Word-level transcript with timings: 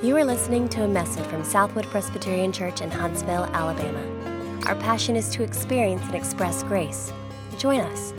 You 0.00 0.16
are 0.16 0.24
listening 0.24 0.68
to 0.68 0.84
a 0.84 0.88
message 0.88 1.24
from 1.26 1.42
Southwood 1.42 1.84
Presbyterian 1.86 2.52
Church 2.52 2.82
in 2.82 2.88
Huntsville, 2.88 3.46
Alabama. 3.46 4.00
Our 4.66 4.76
passion 4.76 5.16
is 5.16 5.28
to 5.30 5.42
experience 5.42 6.02
and 6.04 6.14
express 6.14 6.62
grace. 6.62 7.12
Join 7.58 7.80
us. 7.80 8.14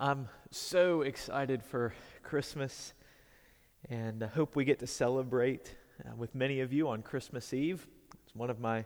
I'm 0.00 0.28
so 0.50 1.02
excited 1.02 1.62
for 1.62 1.94
Christmas 2.24 2.92
and 3.88 4.24
I 4.24 4.26
hope 4.26 4.56
we 4.56 4.64
get 4.64 4.80
to 4.80 4.86
celebrate 4.88 5.76
uh, 6.04 6.16
with 6.16 6.34
many 6.34 6.58
of 6.58 6.72
you 6.72 6.88
on 6.88 7.02
Christmas 7.02 7.54
Eve. 7.54 7.86
It's 8.24 8.34
one 8.34 8.50
of 8.50 8.58
my 8.58 8.84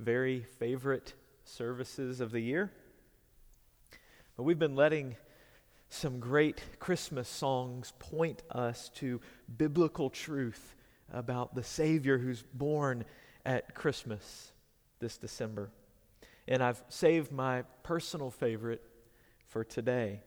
very 0.00 0.40
favorite 0.58 1.12
services 1.44 2.22
of 2.22 2.32
the 2.32 2.40
year. 2.40 2.72
But 4.38 4.44
we've 4.44 4.58
been 4.58 4.74
letting 4.74 5.16
some 5.88 6.20
great 6.20 6.60
Christmas 6.78 7.28
songs 7.28 7.92
point 7.98 8.42
us 8.50 8.90
to 8.96 9.20
biblical 9.56 10.10
truth 10.10 10.74
about 11.12 11.54
the 11.54 11.62
Savior 11.62 12.18
who's 12.18 12.42
born 12.54 13.04
at 13.44 13.74
Christmas 13.74 14.52
this 15.00 15.16
December. 15.16 15.70
And 16.46 16.62
I've 16.62 16.82
saved 16.88 17.32
my 17.32 17.62
personal 17.82 18.30
favorite 18.30 18.82
for 19.46 19.64
today. 19.64 20.20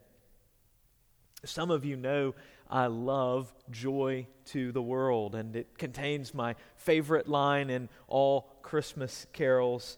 Some 1.45 1.71
of 1.71 1.85
you 1.85 1.95
know 1.95 2.35
I 2.69 2.87
love 2.87 3.53
Joy 3.69 4.27
to 4.45 4.71
the 4.71 4.81
World, 4.81 5.35
and 5.35 5.55
it 5.55 5.77
contains 5.77 6.33
my 6.33 6.55
favorite 6.75 7.27
line 7.27 7.69
in 7.69 7.89
all 8.07 8.49
Christmas 8.61 9.27
carols. 9.33 9.97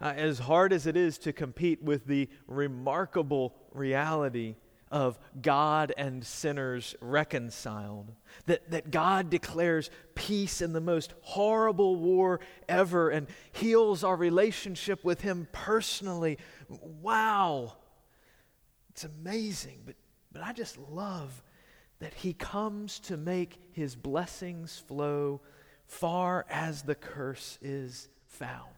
Uh, 0.00 0.14
as 0.16 0.38
hard 0.40 0.72
as 0.72 0.86
it 0.86 0.96
is 0.96 1.18
to 1.18 1.32
compete 1.32 1.82
with 1.82 2.06
the 2.06 2.28
remarkable 2.46 3.54
reality 3.72 4.56
of 4.90 5.18
God 5.40 5.92
and 5.96 6.24
sinners 6.24 6.94
reconciled. 7.00 8.12
That, 8.46 8.70
that 8.70 8.90
God 8.90 9.30
declares 9.30 9.90
peace 10.14 10.60
in 10.60 10.72
the 10.72 10.80
most 10.80 11.14
horrible 11.20 11.96
war 11.96 12.40
ever 12.68 13.10
and 13.10 13.28
heals 13.52 14.02
our 14.02 14.16
relationship 14.16 15.04
with 15.04 15.20
Him 15.20 15.46
personally. 15.52 16.38
Wow! 16.68 17.76
It's 18.90 19.04
amazing, 19.04 19.82
but, 19.86 19.94
but 20.32 20.42
I 20.42 20.52
just 20.52 20.76
love 20.76 21.42
that 22.00 22.14
He 22.14 22.32
comes 22.32 22.98
to 23.00 23.16
make 23.16 23.58
His 23.72 23.94
blessings 23.94 24.82
flow 24.88 25.40
far 25.86 26.46
as 26.48 26.82
the 26.82 26.94
curse 26.94 27.58
is 27.62 28.08
found. 28.26 28.70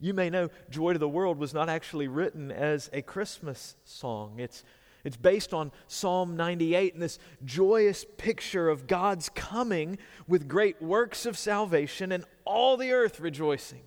You 0.00 0.14
may 0.14 0.30
know 0.30 0.48
Joy 0.70 0.92
to 0.92 0.98
the 0.98 1.08
World 1.08 1.38
was 1.38 1.52
not 1.52 1.68
actually 1.68 2.06
written 2.06 2.52
as 2.52 2.88
a 2.92 3.02
Christmas 3.02 3.74
song. 3.84 4.38
It's, 4.38 4.62
it's 5.02 5.16
based 5.16 5.52
on 5.52 5.72
Psalm 5.88 6.36
98 6.36 6.94
and 6.94 7.02
this 7.02 7.18
joyous 7.44 8.04
picture 8.16 8.68
of 8.68 8.86
God's 8.86 9.28
coming 9.28 9.98
with 10.28 10.46
great 10.46 10.80
works 10.80 11.26
of 11.26 11.36
salvation 11.36 12.12
and 12.12 12.24
all 12.44 12.76
the 12.76 12.92
earth 12.92 13.18
rejoicing. 13.18 13.82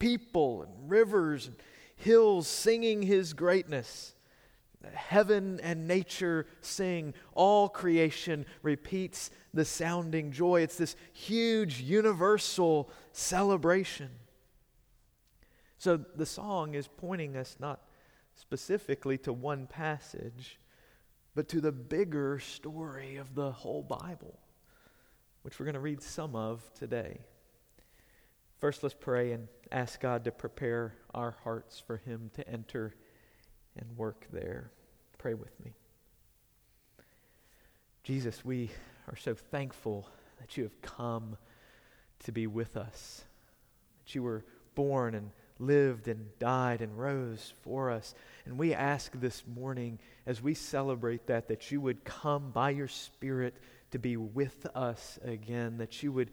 People 0.00 0.62
and 0.62 0.90
rivers 0.90 1.46
and 1.46 1.56
hills 1.94 2.48
singing 2.48 3.02
his 3.02 3.32
greatness. 3.32 4.16
Heaven 4.92 5.60
and 5.62 5.86
nature 5.86 6.48
sing. 6.60 7.14
All 7.34 7.68
creation 7.68 8.44
repeats 8.62 9.30
the 9.54 9.64
sounding 9.64 10.32
joy. 10.32 10.62
It's 10.62 10.76
this 10.76 10.96
huge 11.12 11.80
universal 11.80 12.90
celebration. 13.12 14.10
So 15.82 15.96
the 15.96 16.26
song 16.26 16.76
is 16.76 16.86
pointing 16.86 17.36
us 17.36 17.56
not 17.58 17.80
specifically 18.36 19.18
to 19.18 19.32
one 19.32 19.66
passage, 19.66 20.60
but 21.34 21.48
to 21.48 21.60
the 21.60 21.72
bigger 21.72 22.38
story 22.38 23.16
of 23.16 23.34
the 23.34 23.50
whole 23.50 23.82
Bible, 23.82 24.38
which 25.42 25.58
we're 25.58 25.64
going 25.64 25.74
to 25.74 25.80
read 25.80 26.00
some 26.00 26.36
of 26.36 26.62
today. 26.74 27.18
First, 28.60 28.84
let's 28.84 28.94
pray 28.94 29.32
and 29.32 29.48
ask 29.72 29.98
God 29.98 30.22
to 30.22 30.30
prepare 30.30 30.94
our 31.14 31.34
hearts 31.42 31.82
for 31.84 31.96
Him 31.96 32.30
to 32.34 32.48
enter 32.48 32.94
and 33.76 33.96
work 33.96 34.28
there. 34.32 34.70
Pray 35.18 35.34
with 35.34 35.58
me. 35.64 35.72
Jesus, 38.04 38.44
we 38.44 38.70
are 39.08 39.16
so 39.16 39.34
thankful 39.34 40.08
that 40.38 40.56
you 40.56 40.62
have 40.62 40.80
come 40.80 41.36
to 42.22 42.30
be 42.30 42.46
with 42.46 42.76
us, 42.76 43.24
that 44.04 44.14
you 44.14 44.22
were 44.22 44.44
born 44.76 45.16
and 45.16 45.32
lived 45.62 46.08
and 46.08 46.26
died 46.38 46.82
and 46.82 46.98
rose 46.98 47.54
for 47.62 47.90
us. 47.90 48.14
And 48.44 48.58
we 48.58 48.74
ask 48.74 49.12
this 49.18 49.44
morning, 49.46 49.98
as 50.26 50.42
we 50.42 50.54
celebrate 50.54 51.26
that, 51.28 51.48
that 51.48 51.70
you 51.70 51.80
would 51.80 52.04
come 52.04 52.50
by 52.50 52.70
your 52.70 52.88
Spirit 52.88 53.54
to 53.92 53.98
be 53.98 54.16
with 54.16 54.66
us 54.74 55.18
again, 55.22 55.78
that 55.78 56.02
you 56.02 56.12
would 56.12 56.30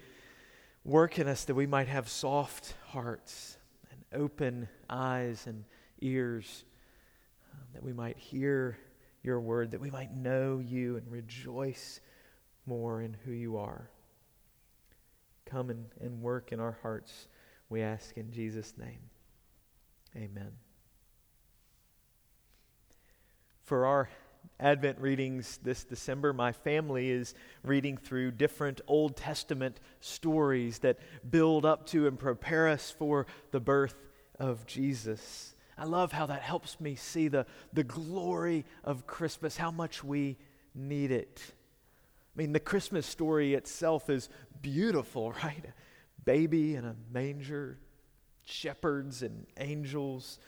work 0.83 1.19
in 1.19 1.27
us 1.27 1.45
that 1.45 1.55
we 1.55 1.67
might 1.67 1.87
have 1.87 2.09
soft 2.09 2.73
hearts 2.87 3.57
and 3.91 4.21
open 4.21 4.67
eyes 4.89 5.45
and 5.45 5.65
ears, 6.01 6.63
uh, 7.51 7.57
that 7.73 7.83
we 7.83 7.93
might 7.93 8.17
hear 8.17 8.77
your 9.23 9.39
word, 9.39 9.71
that 9.71 9.81
we 9.81 9.91
might 9.91 10.15
know 10.15 10.59
you 10.59 10.95
and 10.97 11.11
rejoice 11.11 11.99
more 12.65 13.01
in 13.01 13.15
who 13.25 13.31
you 13.31 13.57
are. 13.57 13.89
Come 15.45 15.69
and, 15.69 15.85
and 15.99 16.21
work 16.21 16.51
in 16.51 16.59
our 16.59 16.77
hearts, 16.81 17.27
we 17.69 17.81
ask 17.81 18.17
in 18.17 18.31
Jesus' 18.31 18.73
name. 18.77 18.99
Amen. 20.19 20.51
For 23.63 23.85
our 23.85 24.09
Advent 24.59 24.99
readings 24.99 25.59
this 25.63 25.85
December, 25.85 26.33
my 26.33 26.51
family 26.51 27.09
is 27.09 27.33
reading 27.63 27.95
through 27.95 28.31
different 28.31 28.81
Old 28.85 29.15
Testament 29.15 29.79
stories 30.01 30.79
that 30.79 30.99
build 31.29 31.65
up 31.65 31.85
to 31.87 32.05
and 32.07 32.19
prepare 32.19 32.67
us 32.67 32.91
for 32.91 33.27
the 33.51 33.61
birth 33.61 33.95
of 34.37 34.65
Jesus. 34.65 35.55
I 35.77 35.85
love 35.85 36.11
how 36.11 36.25
that 36.25 36.41
helps 36.41 36.81
me 36.81 36.95
see 36.95 37.29
the, 37.29 37.45
the 37.71 37.85
glory 37.85 38.65
of 38.83 39.07
Christmas, 39.07 39.55
how 39.55 39.71
much 39.71 40.03
we 40.03 40.35
need 40.75 41.11
it. 41.11 41.41
I 42.35 42.41
mean, 42.41 42.51
the 42.51 42.59
Christmas 42.59 43.05
story 43.05 43.53
itself 43.53 44.09
is 44.09 44.27
beautiful, 44.61 45.31
right? 45.43 45.63
Baby 46.25 46.75
in 46.75 46.83
a 46.83 46.97
manger, 47.09 47.79
shepherds 48.49 49.21
and 49.21 49.45
angels. 49.57 50.39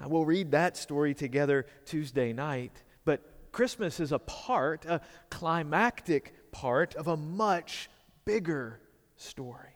Uh, 0.00 0.08
we'll 0.08 0.24
read 0.24 0.52
that 0.52 0.76
story 0.76 1.14
together 1.14 1.66
Tuesday 1.84 2.32
night. 2.32 2.82
But 3.04 3.22
Christmas 3.52 4.00
is 4.00 4.12
a 4.12 4.18
part, 4.18 4.84
a 4.86 5.00
climactic 5.30 6.52
part 6.52 6.94
of 6.94 7.08
a 7.08 7.16
much 7.16 7.90
bigger 8.24 8.80
story. 9.16 9.68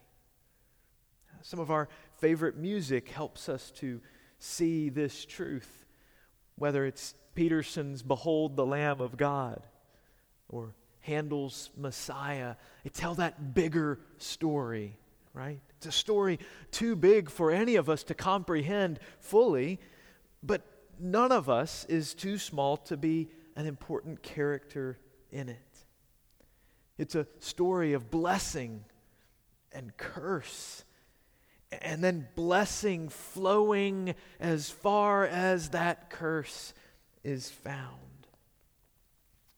Some 1.43 1.61
of 1.61 1.71
our 1.71 1.89
favorite 2.19 2.57
music 2.57 3.09
helps 3.09 3.49
us 3.49 3.71
to 3.77 4.01
see 4.39 4.89
this 4.89 5.25
truth, 5.25 5.85
whether 6.57 6.85
it's 6.85 7.15
Peterson's 7.35 8.03
Behold 8.03 8.57
the 8.57 8.67
Lamb 8.67 9.01
of 9.01 9.17
God 9.17 9.63
or 10.49 10.75
Handel's 11.01 11.71
Messiah. 11.77 12.57
They 12.83 12.91
tell 12.91 13.15
that 13.15 13.55
bigger 13.55 14.01
story 14.19 14.99
right? 15.37 15.61
It's 15.77 15.87
a 15.87 15.93
story 15.93 16.39
too 16.71 16.97
big 16.97 17.29
for 17.29 17.51
any 17.51 17.77
of 17.77 17.91
us 17.91 18.03
to 18.05 18.15
comprehend 18.15 18.99
fully, 19.21 19.79
but 20.43 20.63
none 20.99 21.31
of 21.31 21.51
us 21.51 21.85
is 21.91 22.15
too 22.15 22.39
small 22.39 22.79
to 22.79 22.97
be 22.97 23.29
an 23.55 23.67
important 23.67 24.23
character 24.23 24.99
in 25.31 25.51
it. 25.51 25.59
It's 26.97 27.15
a 27.15 27.27
story 27.39 27.93
of 27.93 28.11
blessing 28.11 28.87
and 29.73 29.95
curse, 29.99 30.85
and 31.71 32.03
then 32.03 32.29
blessing 32.35 33.11
flowing 33.11 34.15
as 34.41 34.71
far 34.71 35.27
as 35.27 35.69
that 35.71 36.09
curse 36.09 36.73
is 37.23 37.51
found. 37.51 38.01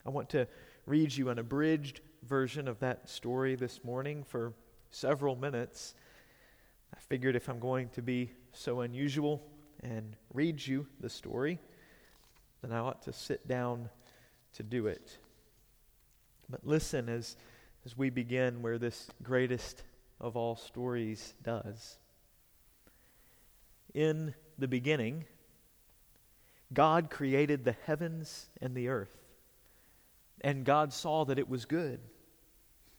I 0.05 0.11
want 0.11 0.31
to 0.31 0.49
read 0.87 1.15
you 1.15 1.29
an 1.29 1.39
abridged 1.39 2.01
version 2.27 2.67
of 2.67 2.81
that 2.81 3.09
story 3.09 3.55
this 3.55 3.85
morning 3.85 4.25
for 4.25 4.55
several 4.91 5.37
minutes, 5.37 5.95
I 6.95 6.99
figured 7.01 7.37
if 7.37 7.49
I'm 7.49 7.61
going 7.61 7.89
to 7.91 8.03
be 8.03 8.31
so 8.53 8.81
unusual 8.81 9.43
and 9.83 10.17
read 10.33 10.67
you 10.67 10.87
the 11.01 11.11
story, 11.11 11.59
then 12.63 12.73
I 12.73 12.79
ought 12.79 13.03
to 13.03 13.13
sit 13.13 13.47
down 13.47 13.89
to 14.55 14.63
do 14.63 14.87
it. 14.87 15.19
But 16.51 16.67
listen 16.67 17.09
as, 17.09 17.37
as 17.85 17.97
we 17.97 18.11
begin 18.11 18.63
where 18.63 18.79
this 18.79 19.09
greatest 19.23 19.83
of 20.21 20.37
all 20.37 20.57
stories 20.57 21.35
does. 21.43 21.99
In 23.95 24.35
the 24.59 24.69
beginning, 24.69 25.25
God 26.73 27.11
created 27.11 27.65
the 27.65 27.77
heavens 27.87 28.47
and 28.61 28.75
the 28.75 28.89
earth, 28.89 29.17
and 30.41 30.65
God 30.65 30.93
saw 30.93 31.25
that 31.25 31.39
it 31.39 31.49
was 31.49 31.65
good. 31.65 32.01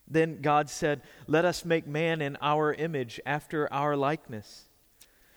Then 0.10 0.42
God 0.42 0.70
said, 0.70 1.02
Let 1.28 1.46
us 1.46 1.64
make 1.64 1.86
man 1.86 2.22
in 2.22 2.38
our 2.42 2.74
image, 2.74 3.20
after 3.26 3.72
our 3.72 3.96
likeness. 3.96 4.66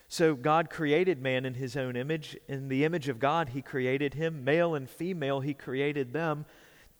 So 0.09 0.35
God 0.35 0.71
created 0.71 1.23
man 1.23 1.45
in 1.47 1.55
his 1.55 1.77
own 1.77 1.97
image. 1.97 2.37
In 2.49 2.69
the 2.69 2.85
image 2.85 3.09
of 3.09 3.19
God, 3.19 3.51
he 3.51 3.63
created 3.63 4.15
him. 4.15 4.45
Male 4.45 4.75
and 4.75 4.89
female, 4.89 5.41
he 5.41 5.55
created 5.55 6.13
them. 6.13 6.45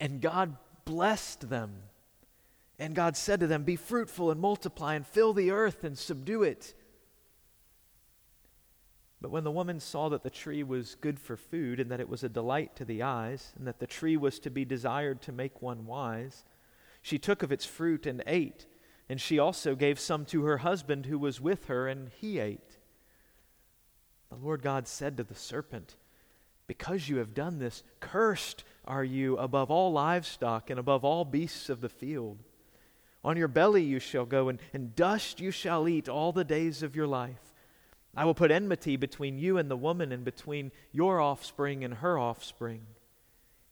And 0.01 0.21
God 0.21 0.57
blessed 0.85 1.49
them. 1.49 1.75
And 2.79 2.95
God 2.95 3.17
said 3.17 3.41
to 3.41 3.47
them, 3.47 3.65
Be 3.65 3.77
fruitful 3.77 4.31
and 4.31 4.41
multiply 4.41 4.95
and 4.95 5.07
fill 5.07 5.33
the 5.33 5.51
earth 5.51 5.85
and 5.85 5.97
subdue 5.97 6.43
it. 6.43 6.75
But 9.21 9.31
when 9.31 9.45
the 9.45 9.53
woman 9.53 9.79
saw 9.79 10.09
that 10.09 10.25
the 10.25 10.31
tree 10.31 10.65
was 10.65 10.97
good 10.97 11.21
for 11.21 11.37
food, 11.37 11.79
and 11.79 11.91
that 11.93 12.01
it 12.01 12.09
was 12.09 12.25
a 12.25 12.29
delight 12.29 12.75
to 12.77 12.85
the 12.85 13.03
eyes, 13.05 13.53
and 13.57 13.69
that 13.69 13.79
the 13.79 13.87
tree 13.87 14.17
was 14.17 14.41
to 14.41 14.51
be 14.51 14.65
desired 14.65 15.23
to 15.23 15.33
make 15.33 15.63
one 15.63 15.87
wise, 15.87 16.45
she 17.03 17.19
took 17.19 17.43
of 17.43 17.53
its 17.53 17.65
fruit 17.65 18.07
and 18.07 18.23
ate, 18.27 18.67
and 19.09 19.21
she 19.21 19.39
also 19.39 19.75
gave 19.75 20.01
some 20.01 20.25
to 20.27 20.45
her 20.45 20.59
husband 20.59 21.07
who 21.07 21.19
was 21.19 21.41
with 21.41 21.67
her, 21.67 21.89
and 21.89 22.11
he 22.21 22.39
ate. 22.39 22.79
The 24.31 24.37
Lord 24.37 24.63
God 24.63 24.89
said 24.89 25.17
to 25.17 25.25
the 25.25 25.35
serpent, 25.35 25.97
Because 26.67 27.09
you 27.09 27.19
have 27.19 27.35
done 27.35 27.59
this, 27.59 27.83
cursed 28.01 28.65
are 28.87 29.05
you 29.05 29.37
above 29.37 29.71
all 29.71 29.93
livestock 29.93 30.71
and 30.71 30.79
above 30.79 31.05
all 31.05 31.25
beasts 31.25 31.69
of 31.69 31.81
the 31.81 31.89
field. 31.89 32.39
On 33.25 33.37
your 33.37 33.49
belly 33.49 33.83
you 33.83 33.99
shall 33.99 34.25
go, 34.25 34.49
and, 34.49 34.59
and 34.73 34.97
dust 34.97 35.41
you 35.41 35.51
shall 35.51 35.89
eat 35.89 36.09
all 36.09 36.33
the 36.33 36.45
days 36.45 36.83
of 36.83 36.97
your 36.97 37.07
life. 37.07 37.53
I 38.17 38.25
will 38.25 38.35
put 38.35 38.51
enmity 38.51 38.97
between 38.97 39.39
you 39.39 39.59
and 39.59 39.71
the 39.71 39.77
woman, 39.77 40.13
and 40.13 40.25
between 40.25 40.73
your 40.93 41.21
offspring 41.21 41.85
and 41.85 41.95
her 41.95 42.19
offspring. 42.19 42.87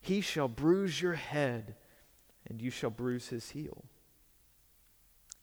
He 0.01 0.21
shall 0.21 0.49
bruise 0.49 1.01
your 1.01 1.15
head, 1.15 1.75
and 2.49 2.61
you 2.61 2.71
shall 2.71 2.91
bruise 2.91 3.29
his 3.29 3.51
heel. 3.51 3.85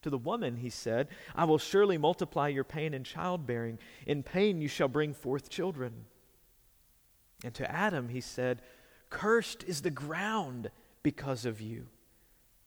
To 0.03 0.09
the 0.09 0.17
woman, 0.17 0.57
he 0.57 0.69
said, 0.69 1.07
I 1.35 1.45
will 1.45 1.57
surely 1.57 1.97
multiply 1.97 2.47
your 2.47 2.63
pain 2.63 2.93
in 2.93 3.03
childbearing. 3.03 3.79
In 4.05 4.23
pain 4.23 4.61
you 4.61 4.67
shall 4.67 4.87
bring 4.87 5.13
forth 5.13 5.49
children. 5.49 6.05
And 7.43 7.53
to 7.55 7.69
Adam, 7.69 8.09
he 8.09 8.21
said, 8.21 8.61
Cursed 9.09 9.63
is 9.63 9.81
the 9.81 9.89
ground 9.89 10.71
because 11.03 11.45
of 11.45 11.61
you. 11.61 11.87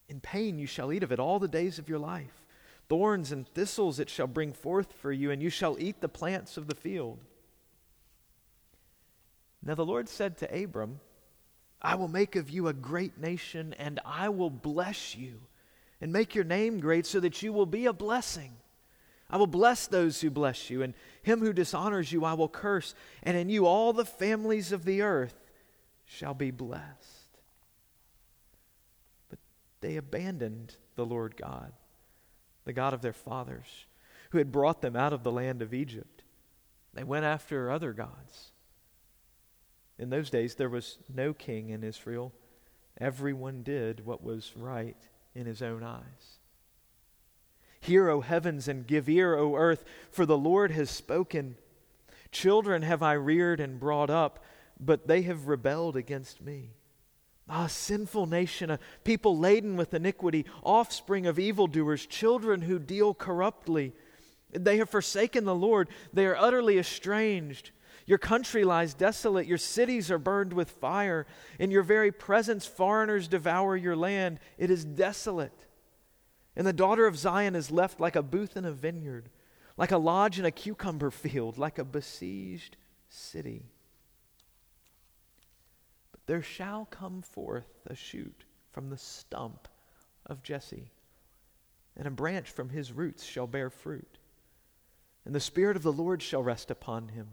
In 0.08 0.20
pain 0.20 0.58
you 0.58 0.66
shall 0.66 0.92
eat 0.92 1.02
of 1.02 1.12
it 1.12 1.20
all 1.20 1.38
the 1.38 1.48
days 1.48 1.78
of 1.78 1.88
your 1.88 1.98
life. 1.98 2.44
Thorns 2.88 3.30
and 3.30 3.46
thistles 3.46 4.00
it 4.00 4.10
shall 4.10 4.26
bring 4.26 4.52
forth 4.52 4.92
for 4.92 5.12
you, 5.12 5.30
and 5.30 5.40
you 5.40 5.50
shall 5.50 5.76
eat 5.78 6.00
the 6.00 6.08
plants 6.08 6.56
of 6.56 6.66
the 6.66 6.74
field. 6.74 7.20
Now 9.62 9.76
the 9.76 9.84
Lord 9.84 10.08
said 10.08 10.36
to 10.38 10.62
Abram, 10.62 11.00
I 11.82 11.94
will 11.94 12.08
make 12.08 12.36
of 12.36 12.50
you 12.50 12.68
a 12.68 12.72
great 12.72 13.18
nation, 13.18 13.74
and 13.78 14.00
I 14.04 14.28
will 14.28 14.50
bless 14.50 15.16
you, 15.16 15.40
and 16.00 16.12
make 16.12 16.34
your 16.34 16.44
name 16.44 16.80
great, 16.80 17.06
so 17.06 17.20
that 17.20 17.42
you 17.42 17.52
will 17.52 17.66
be 17.66 17.86
a 17.86 17.92
blessing. 17.92 18.52
I 19.28 19.36
will 19.36 19.46
bless 19.46 19.86
those 19.86 20.20
who 20.20 20.30
bless 20.30 20.70
you, 20.70 20.82
and 20.82 20.94
him 21.22 21.40
who 21.40 21.52
dishonors 21.52 22.12
you 22.12 22.24
I 22.24 22.34
will 22.34 22.48
curse, 22.48 22.94
and 23.22 23.36
in 23.36 23.48
you 23.48 23.66
all 23.66 23.92
the 23.92 24.04
families 24.04 24.72
of 24.72 24.84
the 24.84 25.02
earth 25.02 25.36
shall 26.04 26.34
be 26.34 26.50
blessed. 26.50 27.38
But 29.28 29.38
they 29.80 29.96
abandoned 29.96 30.76
the 30.96 31.06
Lord 31.06 31.36
God 31.36 31.72
the 32.64 32.72
God 32.72 32.94
of 32.94 33.02
their 33.02 33.12
fathers, 33.12 33.86
who 34.30 34.38
had 34.38 34.52
brought 34.52 34.80
them 34.80 34.96
out 34.96 35.12
of 35.12 35.24
the 35.24 35.32
land 35.32 35.62
of 35.62 35.74
Egypt. 35.74 36.22
They 36.94 37.04
went 37.04 37.24
after 37.24 37.70
other 37.70 37.92
gods. 37.92 38.52
In 40.00 40.08
those 40.08 40.31
days, 40.31 40.55
there 40.55 40.70
was 40.70 40.97
no 41.14 41.35
king 41.35 41.69
in 41.69 41.85
Israel. 41.85 42.32
Everyone 42.99 43.62
did 43.62 44.06
what 44.06 44.25
was 44.25 44.56
right 44.56 44.97
in 45.35 45.44
his 45.44 45.61
own 45.61 45.82
eyes. 45.82 46.38
Hear, 47.82 48.08
O 48.08 48.23
heavens, 48.23 48.67
and 48.67 48.87
give 48.87 49.11
ear, 49.11 49.37
O 49.37 49.56
earth, 49.56 49.85
for 50.11 50.25
the 50.25 50.38
Lord 50.38 50.70
has 50.70 50.88
spoken. 50.88 51.56
Children 52.32 52.81
have 52.81 53.02
I 53.02 53.12
reared 53.12 53.61
and 53.61 53.79
brought 53.79 54.08
up, 54.08 54.43
but 54.81 55.06
they 55.06 55.20
have 55.23 55.49
rebelled 55.49 55.97
against 55.97 56.41
me. 56.41 56.70
Ah, 57.47 57.67
sinful 57.67 58.25
nation, 58.25 58.70
a 58.70 58.79
people 59.05 59.37
laden 59.37 59.76
with 59.76 59.93
iniquity, 59.93 60.47
offspring 60.62 61.26
of 61.26 61.38
evildoers, 61.38 62.06
children 62.06 62.62
who 62.62 62.79
deal 62.79 63.12
corruptly. 63.12 63.93
They 64.50 64.79
have 64.79 64.88
forsaken 64.88 65.44
the 65.44 65.55
Lord. 65.55 65.91
They 66.11 66.25
are 66.25 66.37
utterly 66.37 66.79
estranged. 66.79 67.70
Your 68.10 68.18
country 68.18 68.64
lies 68.64 68.92
desolate. 68.92 69.46
Your 69.46 69.56
cities 69.56 70.10
are 70.10 70.18
burned 70.18 70.52
with 70.52 70.68
fire. 70.68 71.28
In 71.60 71.70
your 71.70 71.84
very 71.84 72.10
presence, 72.10 72.66
foreigners 72.66 73.28
devour 73.28 73.76
your 73.76 73.94
land. 73.94 74.40
It 74.58 74.68
is 74.68 74.84
desolate. 74.84 75.56
And 76.56 76.66
the 76.66 76.72
daughter 76.72 77.06
of 77.06 77.16
Zion 77.16 77.54
is 77.54 77.70
left 77.70 78.00
like 78.00 78.16
a 78.16 78.22
booth 78.24 78.56
in 78.56 78.64
a 78.64 78.72
vineyard, 78.72 79.30
like 79.76 79.92
a 79.92 79.96
lodge 79.96 80.40
in 80.40 80.44
a 80.44 80.50
cucumber 80.50 81.12
field, 81.12 81.56
like 81.56 81.78
a 81.78 81.84
besieged 81.84 82.76
city. 83.08 83.70
But 86.10 86.26
there 86.26 86.42
shall 86.42 86.86
come 86.86 87.22
forth 87.22 87.78
a 87.86 87.94
shoot 87.94 88.42
from 88.72 88.90
the 88.90 88.98
stump 88.98 89.68
of 90.26 90.42
Jesse, 90.42 90.90
and 91.96 92.08
a 92.08 92.10
branch 92.10 92.50
from 92.50 92.70
his 92.70 92.90
roots 92.90 93.22
shall 93.22 93.46
bear 93.46 93.70
fruit. 93.70 94.18
And 95.24 95.32
the 95.32 95.38
Spirit 95.38 95.76
of 95.76 95.84
the 95.84 95.92
Lord 95.92 96.20
shall 96.20 96.42
rest 96.42 96.72
upon 96.72 97.10
him. 97.10 97.28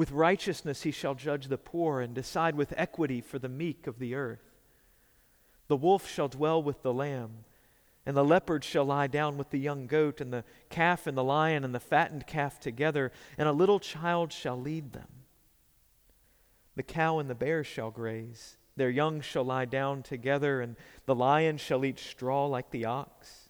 With 0.00 0.12
righteousness 0.12 0.84
he 0.84 0.92
shall 0.92 1.14
judge 1.14 1.48
the 1.48 1.58
poor 1.58 2.00
and 2.00 2.14
decide 2.14 2.54
with 2.54 2.72
equity 2.74 3.20
for 3.20 3.38
the 3.38 3.50
meek 3.50 3.86
of 3.86 3.98
the 3.98 4.14
earth. 4.14 4.62
The 5.68 5.76
wolf 5.76 6.08
shall 6.08 6.28
dwell 6.28 6.62
with 6.62 6.80
the 6.80 6.94
lamb, 6.94 7.44
and 8.06 8.16
the 8.16 8.24
leopard 8.24 8.64
shall 8.64 8.86
lie 8.86 9.08
down 9.08 9.36
with 9.36 9.50
the 9.50 9.58
young 9.58 9.86
goat, 9.86 10.22
and 10.22 10.32
the 10.32 10.44
calf 10.70 11.06
and 11.06 11.18
the 11.18 11.22
lion 11.22 11.64
and 11.64 11.74
the 11.74 11.80
fattened 11.80 12.26
calf 12.26 12.58
together, 12.58 13.12
and 13.36 13.46
a 13.46 13.52
little 13.52 13.78
child 13.78 14.32
shall 14.32 14.58
lead 14.58 14.94
them. 14.94 15.26
The 16.76 16.82
cow 16.82 17.18
and 17.18 17.28
the 17.28 17.34
bear 17.34 17.62
shall 17.62 17.90
graze. 17.90 18.56
Their 18.76 18.88
young 18.88 19.20
shall 19.20 19.44
lie 19.44 19.66
down 19.66 20.02
together, 20.02 20.62
and 20.62 20.76
the 21.04 21.14
lion 21.14 21.58
shall 21.58 21.84
eat 21.84 21.98
straw 21.98 22.46
like 22.46 22.70
the 22.70 22.86
ox. 22.86 23.49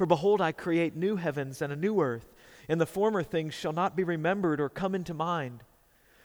For 0.00 0.06
behold, 0.06 0.40
I 0.40 0.52
create 0.52 0.96
new 0.96 1.16
heavens 1.16 1.60
and 1.60 1.70
a 1.70 1.76
new 1.76 2.00
earth, 2.00 2.32
and 2.70 2.80
the 2.80 2.86
former 2.86 3.22
things 3.22 3.52
shall 3.52 3.74
not 3.74 3.96
be 3.96 4.02
remembered 4.02 4.58
or 4.58 4.70
come 4.70 4.94
into 4.94 5.12
mind. 5.12 5.62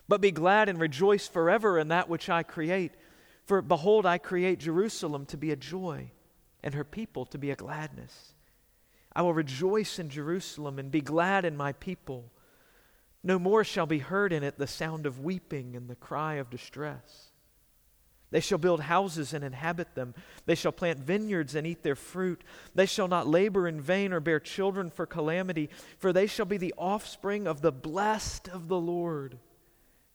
But 0.08 0.22
be 0.22 0.32
glad 0.32 0.70
and 0.70 0.80
rejoice 0.80 1.28
forever 1.28 1.78
in 1.78 1.90
that 1.90 2.08
which 2.08 2.30
I 2.30 2.42
create. 2.42 2.94
For 3.44 3.62
behold, 3.62 4.06
I 4.06 4.18
create 4.18 4.62
Jerusalem 4.62 5.26
to 5.26 5.36
be 5.36 5.52
a 5.52 5.58
joy, 5.58 6.12
and 6.64 6.74
her 6.74 6.86
people 6.86 7.26
to 7.26 7.38
be 7.38 7.52
a 7.52 7.58
gladness. 7.58 8.34
I 9.14 9.24
will 9.24 9.34
rejoice 9.34 10.00
in 10.00 10.10
Jerusalem 10.10 10.80
and 10.80 10.90
be 10.90 11.02
glad 11.02 11.44
in 11.44 11.58
my 11.58 11.74
people. 11.74 12.32
No 13.24 13.38
more 13.38 13.66
shall 13.66 13.88
be 13.88 14.00
heard 14.00 14.32
in 14.32 14.42
it 14.42 14.58
the 14.58 14.68
sound 14.68 15.06
of 15.06 15.20
weeping 15.20 15.76
and 15.76 15.90
the 15.90 15.96
cry 15.96 16.36
of 16.36 16.50
distress. 16.50 17.25
They 18.32 18.40
shall 18.40 18.58
build 18.58 18.82
houses 18.82 19.34
and 19.34 19.44
inhabit 19.44 19.96
them. 19.96 20.14
They 20.46 20.56
shall 20.56 20.72
plant 20.72 21.00
vineyards 21.00 21.56
and 21.56 21.66
eat 21.66 21.84
their 21.84 21.96
fruit. 21.96 22.44
They 22.74 22.86
shall 22.86 23.08
not 23.08 23.28
labor 23.28 23.68
in 23.68 23.80
vain 23.80 24.12
or 24.14 24.20
bear 24.20 24.40
children 24.40 24.90
for 24.90 25.06
calamity, 25.06 25.70
for 25.98 26.12
they 26.12 26.28
shall 26.28 26.46
be 26.46 26.58
the 26.58 26.74
offspring 26.78 27.48
of 27.48 27.62
the 27.62 27.72
blessed 27.72 28.48
of 28.50 28.68
the 28.68 28.80
Lord, 28.80 29.38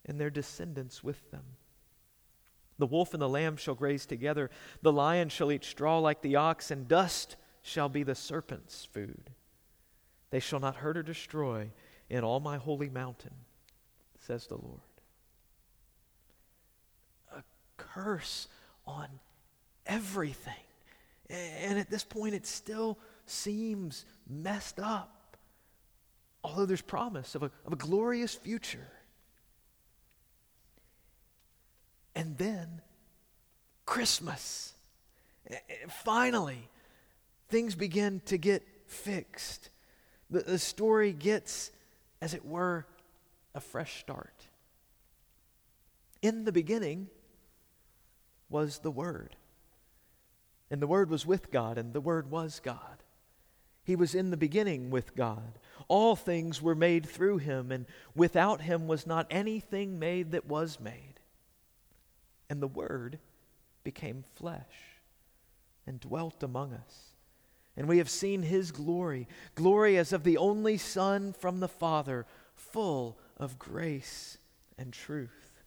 and 0.05 0.21
their 0.21 0.31
descendants 0.31 1.05
with 1.05 1.31
them. 1.31 1.45
The 2.79 2.87
wolf 2.87 3.13
and 3.13 3.23
the 3.23 3.29
lamb 3.29 3.57
shall 3.57 3.75
graze 3.75 4.07
together. 4.07 4.51
The 4.83 4.93
lion 4.93 5.29
shall 5.29 5.53
eat 5.53 5.65
straw 5.65 5.99
like 5.99 6.23
the 6.23 6.37
ox, 6.37 6.71
and 6.71 6.89
dust 6.89 7.37
shall 7.63 7.89
be 7.89 8.03
the 8.03 8.15
serpent's 8.15 8.87
food. 8.87 9.31
They 10.31 10.41
shall 10.41 10.61
not 10.61 10.77
hurt 10.77 10.97
or 10.97 11.03
destroy 11.03 11.71
in 12.09 12.25
all 12.25 12.41
my 12.41 12.57
holy 12.57 12.89
mountain, 12.89 13.35
says 14.19 14.47
the 14.47 14.57
Lord 14.57 14.81
curse 17.95 18.49
on 18.87 19.07
everything. 19.87 20.55
And 21.29 21.79
at 21.79 21.91
this 21.91 22.05
point, 22.05 22.35
it 22.35 22.47
still 22.47 22.99
seems 23.27 24.05
messed 24.29 24.81
up, 24.81 25.37
although 26.43 26.67
there's 26.67 26.83
promise 26.83 27.35
of 27.35 27.43
a, 27.43 27.51
of 27.67 27.73
a 27.73 27.77
glorious 27.77 28.35
future. 28.35 28.89
And 32.15 32.37
then 32.37 32.81
Christmas. 33.87 34.75
Finally, 35.89 36.69
things 37.49 37.75
begin 37.75 38.21
to 38.27 38.37
get 38.37 38.63
fixed. 38.87 39.71
The, 40.31 40.41
the 40.41 40.59
story 40.59 41.13
gets, 41.13 41.71
as 42.21 42.35
it 42.35 42.45
were, 42.45 42.87
a 43.55 43.61
fresh 43.61 44.01
start. 44.01 44.47
In 46.23 46.45
the 46.45 46.53
beginning, 46.53 47.09
was 48.51 48.81
the 48.81 48.91
Word. 48.91 49.37
And 50.71 50.83
the 50.83 50.87
Word 50.87 51.09
was 51.09 51.25
with 51.25 51.51
God, 51.51 51.79
and 51.79 51.93
the 51.93 52.01
Word 52.01 52.31
was 52.31 52.61
God. 52.63 53.03
He 53.83 53.97
was 53.97 54.15
in 54.15 54.31
the 54.31 54.37
beginning 54.37 54.91
with 54.91 55.17
God. 55.17 55.59
All 55.89 56.15
things 56.15 56.61
were 56.61 56.75
made 56.75 57.07
through 57.07 57.39
him, 57.39 57.73
and 57.73 57.87
without 58.15 58.61
him 58.61 58.87
was 58.87 59.07
not 59.07 59.27
anything 59.31 59.99
made 59.99 60.33
that 60.33 60.47
was 60.47 60.79
made. 60.79 61.15
And 62.49 62.61
the 62.61 62.69
Word 62.69 63.19
became 63.83 64.25
flesh 64.35 65.01
and 65.87 65.99
dwelt 65.99 66.43
among 66.43 66.75
us. 66.75 67.15
And 67.77 67.89
we 67.89 67.99
have 67.99 68.11
seen 68.11 68.43
his 68.43 68.73
glory, 68.73 69.27
glory 69.55 69.97
as 69.97 70.13
of 70.13 70.23
the 70.23 70.37
only 70.37 70.77
Son 70.77 71.33
from 71.33 71.61
the 71.61 71.69
Father, 71.69 72.27
full 72.55 73.19
of 73.37 73.59
grace 73.59 74.39
and 74.77 74.93
truth. 74.93 75.63